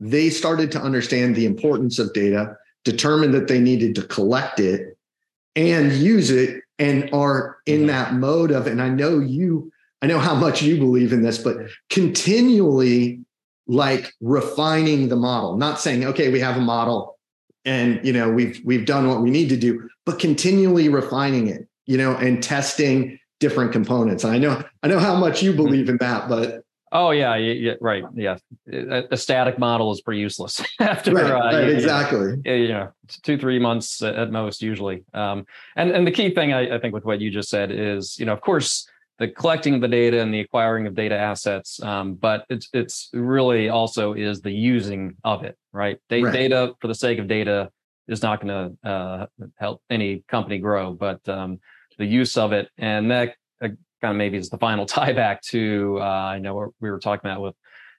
they 0.00 0.30
started 0.30 0.72
to 0.72 0.80
understand 0.80 1.36
the 1.36 1.46
importance 1.46 1.98
of 1.98 2.12
data 2.12 2.56
determined 2.84 3.34
that 3.34 3.48
they 3.48 3.60
needed 3.60 3.94
to 3.94 4.02
collect 4.02 4.58
it 4.58 4.96
and 5.54 5.92
use 5.92 6.30
it 6.30 6.62
and 6.78 7.08
are 7.12 7.58
in 7.66 7.80
mm-hmm. 7.80 7.86
that 7.88 8.14
mode 8.14 8.50
of 8.50 8.66
and 8.66 8.82
i 8.82 8.88
know 8.88 9.18
you 9.18 9.70
i 10.00 10.06
know 10.06 10.18
how 10.18 10.34
much 10.34 10.62
you 10.62 10.78
believe 10.78 11.12
in 11.12 11.22
this 11.22 11.38
but 11.38 11.56
continually 11.90 13.20
like 13.66 14.12
refining 14.20 15.08
the 15.08 15.16
model 15.16 15.56
not 15.56 15.78
saying 15.78 16.04
okay 16.04 16.30
we 16.30 16.40
have 16.40 16.56
a 16.56 16.60
model 16.60 17.18
and 17.64 18.04
you 18.04 18.12
know 18.12 18.30
we've 18.30 18.60
we've 18.64 18.86
done 18.86 19.08
what 19.08 19.22
we 19.22 19.30
need 19.30 19.48
to 19.48 19.56
do 19.56 19.88
but 20.04 20.18
continually 20.18 20.88
refining 20.88 21.46
it 21.46 21.68
you 21.86 21.96
know 21.96 22.16
and 22.16 22.42
testing 22.42 23.18
different 23.42 23.72
components 23.72 24.24
and 24.24 24.32
i 24.32 24.38
know 24.38 24.62
i 24.84 24.88
know 24.88 25.00
how 25.00 25.14
much 25.14 25.42
you 25.42 25.50
mm-hmm. 25.50 25.64
believe 25.64 25.88
in 25.90 25.98
that 25.98 26.28
but 26.28 26.62
Oh 26.94 27.10
yeah, 27.10 27.36
yeah, 27.36 27.72
right. 27.80 28.04
Yeah, 28.14 28.36
a, 28.70 29.16
static 29.16 29.58
model 29.58 29.92
is 29.92 30.02
pretty 30.02 30.20
useless 30.20 30.60
after 30.78 31.14
right, 31.14 31.30
uh, 31.30 31.34
right, 31.36 31.64
you, 31.64 31.72
exactly. 31.72 32.34
You 32.44 32.68
know, 32.68 32.92
two 33.22 33.38
three 33.38 33.58
months 33.58 34.02
at 34.02 34.30
most 34.30 34.60
usually. 34.60 35.02
Um, 35.14 35.46
and 35.74 35.90
and 35.90 36.06
the 36.06 36.10
key 36.10 36.34
thing 36.34 36.52
I, 36.52 36.76
I, 36.76 36.78
think 36.78 36.92
with 36.92 37.06
what 37.06 37.18
you 37.18 37.30
just 37.30 37.48
said 37.48 37.72
is, 37.72 38.18
you 38.18 38.26
know, 38.26 38.34
of 38.34 38.42
course, 38.42 38.86
the 39.18 39.28
collecting 39.28 39.76
of 39.76 39.80
the 39.80 39.88
data 39.88 40.20
and 40.20 40.34
the 40.34 40.40
acquiring 40.40 40.86
of 40.86 40.94
data 40.94 41.16
assets, 41.16 41.82
um, 41.82 42.12
but 42.12 42.44
it's 42.50 42.68
it's 42.74 43.08
really 43.14 43.70
also 43.70 44.12
is 44.12 44.42
the 44.42 44.52
using 44.52 45.16
of 45.24 45.44
it. 45.44 45.56
Right, 45.72 45.98
right. 46.10 46.30
data 46.30 46.74
for 46.78 46.88
the 46.88 46.94
sake 46.94 47.18
of 47.18 47.26
data 47.26 47.70
is 48.06 48.20
not 48.20 48.42
going 48.42 48.76
to 48.84 48.88
uh, 48.88 49.26
help 49.56 49.80
any 49.88 50.24
company 50.28 50.58
grow, 50.58 50.92
but 50.92 51.26
um, 51.26 51.58
the 51.98 52.06
use 52.06 52.36
of 52.36 52.52
it 52.52 52.68
and 52.78 53.10
that 53.10 53.34
kind 54.02 54.12
of 54.12 54.16
maybe 54.16 54.36
is 54.36 54.50
the 54.50 54.58
final 54.58 54.84
tie 54.96 55.12
back 55.12 55.40
to 55.42 55.98
uh, 56.00 56.04
I 56.04 56.38
know 56.38 56.54
what 56.54 56.68
we 56.80 56.90
were 56.90 56.98
talking 56.98 57.30
about 57.30 57.40
with 57.40 57.54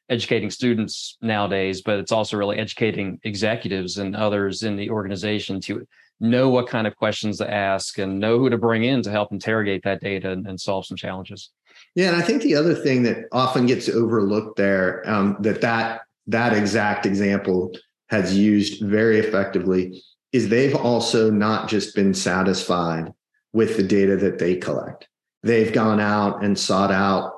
educating 0.09 0.49
students 0.49 1.17
nowadays, 1.21 1.81
but 1.81 1.97
it's 1.97 2.11
also 2.11 2.37
really 2.37 2.57
educating 2.57 3.19
executives 3.23 3.97
and 3.97 4.15
others 4.15 4.63
in 4.63 4.75
the 4.75 4.89
organization 4.89 5.61
to 5.61 5.87
know 6.19 6.49
what 6.49 6.67
kind 6.67 6.85
of 6.85 6.95
questions 6.95 7.37
to 7.37 7.51
ask 7.51 7.97
and 7.97 8.19
know 8.19 8.37
who 8.37 8.49
to 8.49 8.57
bring 8.57 8.83
in 8.83 9.01
to 9.01 9.09
help 9.09 9.31
interrogate 9.31 9.83
that 9.83 10.01
data 10.01 10.31
and, 10.31 10.45
and 10.45 10.59
solve 10.59 10.85
some 10.85 10.97
challenges. 10.97 11.49
Yeah, 11.95 12.09
and 12.09 12.17
I 12.17 12.21
think 12.21 12.41
the 12.41 12.55
other 12.55 12.75
thing 12.75 13.03
that 13.03 13.25
often 13.31 13.65
gets 13.65 13.89
overlooked 13.89 14.57
there 14.57 15.07
um, 15.09 15.37
that 15.39 15.61
that 15.61 16.01
that 16.27 16.53
exact 16.53 17.05
example 17.05 17.71
has 18.09 18.37
used 18.37 18.83
very 18.85 19.19
effectively 19.19 20.01
is 20.31 20.49
they've 20.49 20.75
also 20.75 21.31
not 21.31 21.67
just 21.67 21.95
been 21.95 22.13
satisfied 22.13 23.11
with 23.53 23.77
the 23.77 23.83
data 23.83 24.17
that 24.17 24.39
they 24.39 24.55
collect. 24.55 25.07
They've 25.43 25.71
gone 25.71 25.99
out 25.99 26.43
and 26.43 26.57
sought 26.57 26.91
out 26.91 27.33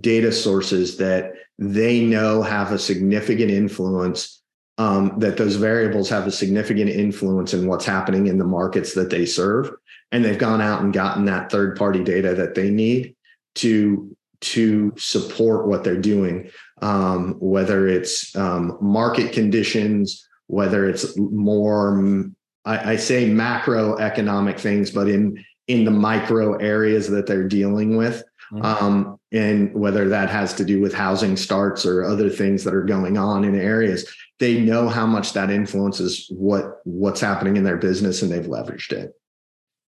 data 0.00 0.32
sources 0.32 0.96
that 0.98 1.32
they 1.58 2.00
know 2.04 2.42
have 2.42 2.72
a 2.72 2.78
significant 2.78 3.50
influence 3.50 4.42
um, 4.76 5.18
that 5.18 5.36
those 5.36 5.54
variables 5.56 6.08
have 6.08 6.26
a 6.26 6.32
significant 6.32 6.90
influence 6.90 7.54
in 7.54 7.68
what's 7.68 7.84
happening 7.84 8.26
in 8.26 8.38
the 8.38 8.44
markets 8.44 8.94
that 8.94 9.08
they 9.08 9.24
serve. 9.24 9.70
And 10.10 10.24
they've 10.24 10.38
gone 10.38 10.60
out 10.60 10.82
and 10.82 10.92
gotten 10.92 11.24
that 11.26 11.50
third 11.50 11.76
party 11.76 12.02
data 12.02 12.34
that 12.34 12.54
they 12.54 12.70
need 12.70 13.14
to 13.56 14.16
to 14.40 14.92
support 14.98 15.66
what 15.66 15.84
they're 15.84 16.00
doing 16.00 16.50
um, 16.82 17.34
whether 17.40 17.88
it's 17.88 18.34
um, 18.36 18.76
market 18.80 19.32
conditions 19.32 20.28
whether 20.48 20.86
it's 20.88 21.16
more 21.16 22.30
I, 22.64 22.92
I 22.92 22.96
say 22.96 23.30
macroeconomic 23.30 24.58
things 24.58 24.90
but 24.90 25.08
in 25.08 25.42
in 25.68 25.84
the 25.84 25.90
micro 25.90 26.54
areas 26.56 27.08
that 27.08 27.26
they're 27.26 27.48
dealing 27.48 27.96
with. 27.96 28.22
Mm-hmm. 28.52 28.64
Um, 28.64 29.20
and 29.32 29.74
whether 29.74 30.08
that 30.08 30.28
has 30.30 30.54
to 30.54 30.64
do 30.64 30.80
with 30.80 30.92
housing 30.92 31.36
starts 31.36 31.86
or 31.86 32.04
other 32.04 32.28
things 32.28 32.62
that 32.64 32.74
are 32.74 32.84
going 32.84 33.16
on 33.16 33.44
in 33.44 33.58
areas, 33.58 34.12
they 34.38 34.60
know 34.60 34.88
how 34.88 35.06
much 35.06 35.32
that 35.32 35.50
influences 35.50 36.26
what 36.30 36.80
what's 36.84 37.20
happening 37.20 37.56
in 37.56 37.64
their 37.64 37.76
business, 37.76 38.22
and 38.22 38.30
they've 38.30 38.44
leveraged 38.44 38.92
it. 38.92 39.12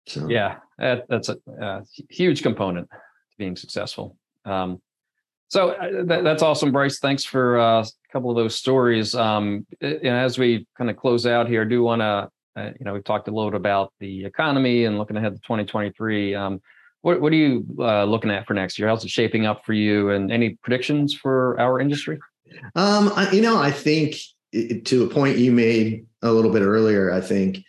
So 0.07 0.27
yeah, 0.27 0.57
that, 0.79 1.05
that's 1.07 1.29
a, 1.29 1.37
a, 1.61 1.83
huge 2.09 2.41
component 2.41 2.89
to 2.89 3.37
being 3.37 3.55
successful. 3.55 4.17
Um, 4.45 4.81
so 5.49 5.71
uh, 5.71 6.03
that, 6.05 6.23
that's 6.23 6.41
awesome, 6.41 6.71
Bryce. 6.71 6.99
Thanks 6.99 7.23
for 7.23 7.59
uh, 7.59 7.81
a 7.81 8.11
couple 8.11 8.31
of 8.31 8.35
those 8.35 8.55
stories. 8.55 9.13
Um, 9.13 9.67
and 9.81 10.07
as 10.07 10.39
we 10.39 10.67
kind 10.77 10.89
of 10.89 10.97
close 10.97 11.25
out 11.25 11.47
here, 11.47 11.61
I 11.61 11.65
do 11.65 11.83
want 11.83 12.01
to 12.01 12.29
uh, 12.55 12.71
you 12.79 12.85
know, 12.85 12.93
we've 12.93 13.03
talked 13.03 13.27
a 13.27 13.31
little 13.31 13.51
bit 13.51 13.57
about 13.57 13.93
the 13.99 14.25
economy 14.25 14.85
and 14.85 14.97
looking 14.97 15.17
ahead 15.17 15.33
to 15.33 15.39
2023. 15.39 16.35
Um, 16.35 16.61
what, 17.01 17.21
what 17.21 17.31
are 17.31 17.37
you 17.37 17.65
uh, 17.79 18.03
looking 18.03 18.31
at 18.31 18.45
for 18.45 18.53
next 18.53 18.77
year? 18.77 18.87
How's 18.87 19.03
it 19.03 19.09
shaping 19.09 19.45
up 19.45 19.65
for 19.65 19.73
you? 19.73 20.11
And 20.11 20.31
any 20.31 20.57
predictions 20.61 21.13
for 21.13 21.59
our 21.59 21.79
industry? 21.79 22.19
Um, 22.75 23.11
I, 23.15 23.31
you 23.31 23.41
know, 23.41 23.57
I 23.61 23.71
think 23.71 24.15
it, 24.51 24.85
to 24.87 25.03
a 25.03 25.07
point 25.07 25.37
you 25.37 25.51
made 25.51 26.05
a 26.21 26.31
little 26.31 26.51
bit 26.51 26.61
earlier, 26.61 27.11
I 27.11 27.21
think 27.21 27.59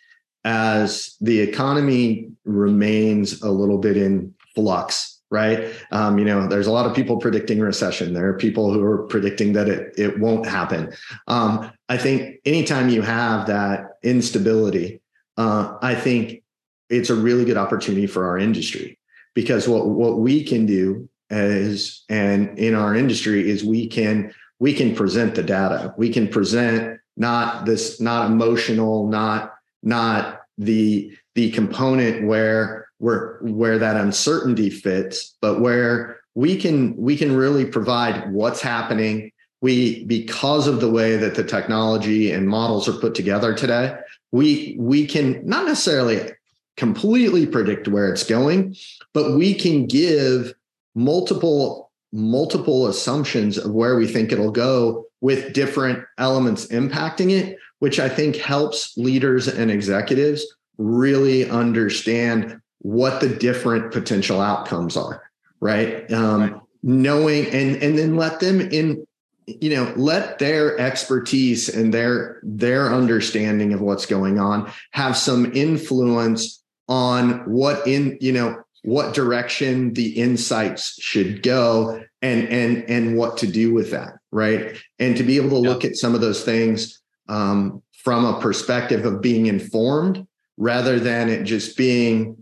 as 0.43 1.15
the 1.21 1.39
economy 1.39 2.31
remains 2.45 3.41
a 3.41 3.49
little 3.49 3.77
bit 3.77 3.95
in 3.95 4.33
flux, 4.55 5.10
right? 5.31 5.73
Um, 5.91 6.19
you 6.19 6.25
know, 6.25 6.45
there's 6.45 6.67
a 6.67 6.71
lot 6.71 6.85
of 6.85 6.93
people 6.93 7.17
predicting 7.17 7.59
recession. 7.59 8.13
There 8.13 8.27
are 8.27 8.37
people 8.37 8.71
who 8.71 8.83
are 8.83 9.03
predicting 9.03 9.53
that 9.53 9.67
it 9.67 9.93
it 9.97 10.19
won't 10.19 10.45
happen. 10.45 10.93
Um, 11.27 11.71
I 11.89 11.97
think 11.97 12.39
anytime 12.45 12.89
you 12.89 13.01
have 13.01 13.47
that 13.47 13.97
instability, 14.03 15.01
uh, 15.37 15.77
I 15.81 15.95
think 15.95 16.43
it's 16.89 17.09
a 17.09 17.15
really 17.15 17.45
good 17.45 17.57
opportunity 17.57 18.05
for 18.05 18.27
our 18.27 18.37
industry 18.37 18.99
because 19.33 19.67
what 19.67 19.87
what 19.87 20.19
we 20.19 20.43
can 20.43 20.65
do 20.65 21.09
is 21.29 22.03
and 22.09 22.59
in 22.59 22.75
our 22.75 22.93
industry 22.93 23.49
is 23.49 23.63
we 23.63 23.87
can 23.87 24.33
we 24.59 24.73
can 24.73 24.93
present 24.93 25.33
the 25.33 25.43
data. 25.43 25.93
We 25.97 26.11
can 26.11 26.27
present 26.27 26.99
not 27.15 27.65
this 27.65 28.01
not 28.01 28.29
emotional, 28.29 29.07
not 29.07 29.53
not 29.81 30.41
the 30.57 31.17
the 31.35 31.51
component 31.51 32.27
where 32.27 32.80
where 33.01 33.39
where 33.41 33.79
that 33.79 33.97
uncertainty 33.97 34.69
fits, 34.69 35.35
but 35.41 35.59
where 35.59 36.19
we 36.35 36.55
can 36.55 36.95
we 36.95 37.17
can 37.17 37.35
really 37.35 37.65
provide 37.65 38.31
what's 38.31 38.61
happening. 38.61 39.31
We 39.61 40.05
because 40.05 40.67
of 40.67 40.79
the 40.79 40.89
way 40.89 41.17
that 41.17 41.33
the 41.33 41.43
technology 41.43 42.31
and 42.31 42.47
models 42.47 42.87
are 42.87 42.93
put 42.93 43.15
together 43.15 43.55
today, 43.55 43.97
we 44.31 44.75
we 44.79 45.07
can 45.07 45.43
not 45.45 45.65
necessarily 45.65 46.31
completely 46.77 47.47
predict 47.47 47.87
where 47.87 48.11
it's 48.11 48.23
going, 48.23 48.75
but 49.13 49.35
we 49.35 49.55
can 49.55 49.87
give 49.87 50.53
multiple 50.93 51.91
multiple 52.13 52.87
assumptions 52.87 53.57
of 53.57 53.71
where 53.71 53.95
we 53.95 54.05
think 54.05 54.31
it'll 54.31 54.51
go 54.51 55.05
with 55.21 55.53
different 55.53 56.03
elements 56.19 56.67
impacting 56.67 57.31
it, 57.31 57.57
which 57.79 57.99
I 57.99 58.09
think 58.09 58.35
helps 58.35 58.95
leaders 58.95 59.47
and 59.47 59.71
executives 59.71 60.45
really 60.77 61.49
understand 61.49 62.60
what 62.81 63.21
the 63.21 63.29
different 63.29 63.91
potential 63.91 64.41
outcomes 64.41 64.97
are, 64.97 65.23
right? 65.59 66.11
Um, 66.11 66.41
right. 66.41 66.61
Knowing 66.83 67.45
and 67.47 67.75
and 67.75 67.97
then 67.97 68.15
let 68.15 68.39
them 68.39 68.59
in, 68.59 69.05
you 69.45 69.69
know, 69.69 69.93
let 69.95 70.39
their 70.39 70.79
expertise 70.79 71.69
and 71.69 71.93
their 71.93 72.39
their 72.41 72.91
understanding 72.91 73.71
of 73.73 73.81
what's 73.81 74.07
going 74.07 74.39
on 74.39 74.71
have 74.91 75.15
some 75.15 75.51
influence 75.53 76.63
on 76.87 77.39
what 77.49 77.85
in 77.87 78.17
you 78.19 78.31
know 78.31 78.61
what 78.83 79.13
direction 79.13 79.93
the 79.93 80.09
insights 80.09 80.99
should 81.01 81.43
go 81.43 82.03
and 82.21 82.47
and 82.49 82.83
and 82.89 83.15
what 83.15 83.37
to 83.37 83.47
do 83.47 83.73
with 83.73 83.91
that 83.91 84.13
right 84.31 84.75
and 84.97 85.15
to 85.15 85.23
be 85.23 85.37
able 85.37 85.49
to 85.49 85.69
look 85.69 85.85
at 85.85 85.95
some 85.95 86.15
of 86.15 86.21
those 86.21 86.43
things 86.43 86.99
um, 87.29 87.81
from 87.93 88.25
a 88.25 88.41
perspective 88.41 89.05
of 89.05 89.21
being 89.21 89.45
informed 89.45 90.25
rather 90.57 90.99
than 90.99 91.29
it 91.29 91.43
just 91.43 91.77
being 91.77 92.40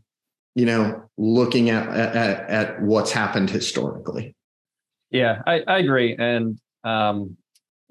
you 0.55 0.65
know 0.65 1.03
looking 1.17 1.69
at 1.69 1.87
at, 1.89 2.49
at 2.49 2.81
what's 2.81 3.11
happened 3.11 3.49
historically. 3.49 4.35
Yeah 5.11 5.41
i, 5.47 5.61
I 5.67 5.79
agree. 5.79 6.15
And 6.17 6.59
um, 6.83 7.37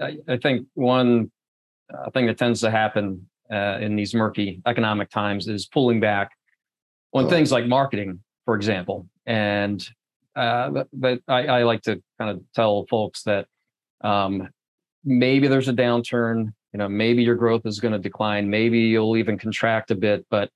I, 0.00 0.18
I, 0.28 0.36
think 0.38 0.66
one 0.74 1.30
uh, 1.92 2.10
thing 2.10 2.26
that 2.26 2.38
tends 2.38 2.60
to 2.60 2.70
happen 2.70 3.28
uh, 3.52 3.78
in 3.80 3.96
these 3.96 4.14
murky 4.14 4.62
economic 4.66 5.10
times 5.10 5.46
is 5.46 5.66
pulling 5.66 6.00
back 6.00 6.30
on 7.12 7.26
oh. 7.26 7.28
things 7.28 7.52
like 7.52 7.66
marketing 7.66 8.20
for 8.44 8.54
example. 8.54 9.06
And 9.26 9.86
uh, 10.34 10.70
but, 10.70 10.88
but 10.92 11.20
I, 11.28 11.46
I, 11.46 11.62
like 11.64 11.82
to 11.82 12.00
kind 12.18 12.30
of 12.30 12.42
tell 12.54 12.86
folks 12.88 13.24
that 13.24 13.46
um, 14.02 14.48
maybe 15.04 15.48
there's 15.48 15.68
a 15.68 15.72
downturn 15.72 16.54
you 16.72 16.78
know 16.78 16.88
maybe 16.88 17.22
your 17.22 17.34
growth 17.34 17.66
is 17.66 17.80
going 17.80 17.92
to 17.92 17.98
decline 17.98 18.48
maybe 18.48 18.78
you'll 18.80 19.16
even 19.16 19.38
contract 19.38 19.90
a 19.90 19.94
bit 19.94 20.24
but 20.30 20.50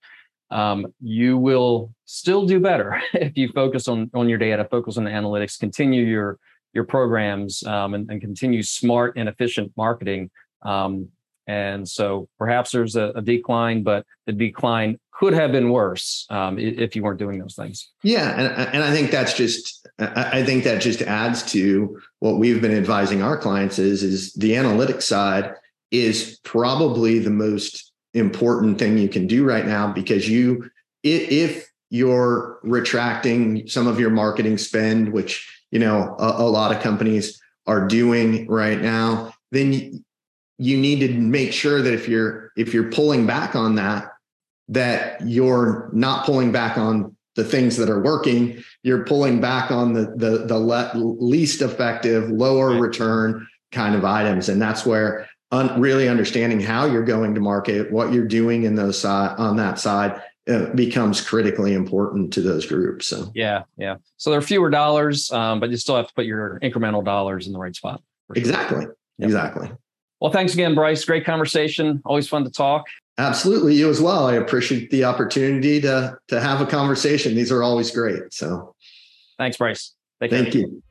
um, 0.52 0.86
you 1.00 1.38
will 1.38 1.92
still 2.04 2.46
do 2.46 2.60
better 2.60 3.00
if 3.14 3.36
you 3.36 3.48
focus 3.48 3.88
on 3.88 4.10
on 4.14 4.28
your 4.28 4.38
data 4.38 4.66
focus 4.70 4.96
on 4.96 5.04
the 5.04 5.10
analytics 5.10 5.58
continue 5.58 6.04
your 6.04 6.38
your 6.74 6.84
programs 6.84 7.62
um, 7.64 7.94
and, 7.94 8.10
and, 8.10 8.20
continue 8.20 8.62
smart 8.62 9.14
and 9.16 9.28
efficient 9.28 9.70
marketing. 9.76 10.30
Um, 10.62 11.08
and 11.46 11.86
so 11.86 12.28
perhaps 12.38 12.70
there's 12.70 12.96
a, 12.96 13.12
a, 13.16 13.20
decline 13.20 13.82
but 13.82 14.06
the 14.26 14.32
decline 14.32 14.98
could 15.12 15.34
have 15.34 15.50
been 15.52 15.70
worse 15.70 16.24
um, 16.30 16.58
if 16.58 16.94
you 16.94 17.02
weren't 17.02 17.18
doing 17.18 17.38
those 17.38 17.56
things. 17.56 17.90
Yeah 18.02 18.30
and, 18.30 18.68
and 18.74 18.84
i 18.84 18.92
think 18.92 19.10
that's 19.10 19.34
just 19.34 19.86
i 19.98 20.44
think 20.44 20.64
that 20.64 20.80
just 20.80 21.02
adds 21.02 21.42
to 21.52 22.00
what 22.20 22.38
we've 22.38 22.62
been 22.62 22.74
advising 22.74 23.22
our 23.22 23.36
clients 23.36 23.78
is 23.78 24.02
is 24.04 24.32
the 24.34 24.52
analytics 24.52 25.02
side 25.02 25.52
is 25.90 26.38
probably 26.44 27.18
the 27.18 27.30
most 27.30 27.91
important 28.14 28.78
thing 28.78 28.98
you 28.98 29.08
can 29.08 29.26
do 29.26 29.44
right 29.44 29.66
now 29.66 29.90
because 29.92 30.28
you 30.28 30.70
if 31.02 31.70
you're 31.90 32.58
retracting 32.62 33.66
some 33.66 33.86
of 33.86 33.98
your 33.98 34.10
marketing 34.10 34.58
spend 34.58 35.12
which 35.12 35.48
you 35.70 35.78
know 35.78 36.14
a, 36.18 36.42
a 36.42 36.48
lot 36.48 36.74
of 36.74 36.82
companies 36.82 37.40
are 37.66 37.86
doing 37.86 38.46
right 38.48 38.80
now 38.80 39.32
then 39.50 40.04
you 40.58 40.76
need 40.76 41.00
to 41.00 41.12
make 41.14 41.52
sure 41.52 41.80
that 41.80 41.94
if 41.94 42.08
you're 42.08 42.50
if 42.56 42.74
you're 42.74 42.90
pulling 42.90 43.26
back 43.26 43.56
on 43.56 43.76
that 43.76 44.08
that 44.68 45.20
you're 45.26 45.90
not 45.92 46.24
pulling 46.24 46.52
back 46.52 46.78
on 46.78 47.16
the 47.34 47.44
things 47.44 47.76
that 47.76 47.88
are 47.88 48.02
working. 48.02 48.62
You're 48.82 49.04
pulling 49.04 49.40
back 49.40 49.70
on 49.70 49.92
the 49.92 50.14
the 50.16 50.44
the 50.46 50.58
le- 50.58 50.92
least 50.94 51.62
effective 51.62 52.30
lower 52.30 52.78
return 52.78 53.46
kind 53.70 53.94
of 53.94 54.04
items. 54.04 54.48
And 54.48 54.60
that's 54.60 54.84
where 54.84 55.28
un- 55.52 55.80
really 55.80 56.08
understanding 56.08 56.60
how 56.60 56.86
you're 56.86 57.04
going 57.04 57.34
to 57.34 57.40
market, 57.40 57.92
what 57.92 58.12
you're 58.12 58.26
doing 58.26 58.64
in 58.64 58.74
those 58.74 58.98
side 58.98 59.36
on 59.38 59.56
that 59.56 59.78
side 59.78 60.20
uh, 60.48 60.66
becomes 60.74 61.20
critically 61.20 61.74
important 61.74 62.32
to 62.32 62.40
those 62.40 62.66
groups. 62.66 63.06
So 63.06 63.30
yeah, 63.34 63.62
yeah. 63.76 63.96
So 64.16 64.30
there 64.30 64.38
are 64.40 64.42
fewer 64.42 64.70
dollars, 64.70 65.30
um, 65.30 65.60
but 65.60 65.70
you 65.70 65.76
still 65.76 65.94
have 65.94 66.08
to 66.08 66.14
put 66.14 66.24
your 66.24 66.58
incremental 66.60 67.04
dollars 67.04 67.46
in 67.46 67.52
the 67.52 67.58
right 67.58 67.76
spot. 67.76 68.02
Sure. 68.26 68.36
Exactly. 68.36 68.86
Yep. 69.18 69.26
Exactly. 69.26 69.70
Well, 70.20 70.32
thanks 70.32 70.54
again, 70.54 70.74
Bryce. 70.74 71.04
Great 71.04 71.24
conversation. 71.24 72.02
Always 72.04 72.28
fun 72.28 72.44
to 72.44 72.50
talk. 72.50 72.86
Absolutely, 73.18 73.74
you 73.74 73.90
as 73.90 74.00
well. 74.00 74.26
I 74.26 74.34
appreciate 74.34 74.90
the 74.90 75.04
opportunity 75.04 75.80
to 75.82 76.16
to 76.28 76.40
have 76.40 76.60
a 76.60 76.66
conversation. 76.66 77.34
These 77.34 77.52
are 77.52 77.62
always 77.62 77.90
great. 77.90 78.32
So, 78.32 78.74
thanks, 79.36 79.58
Bryce. 79.58 79.94
Thank 80.20 80.54
you. 80.54 80.82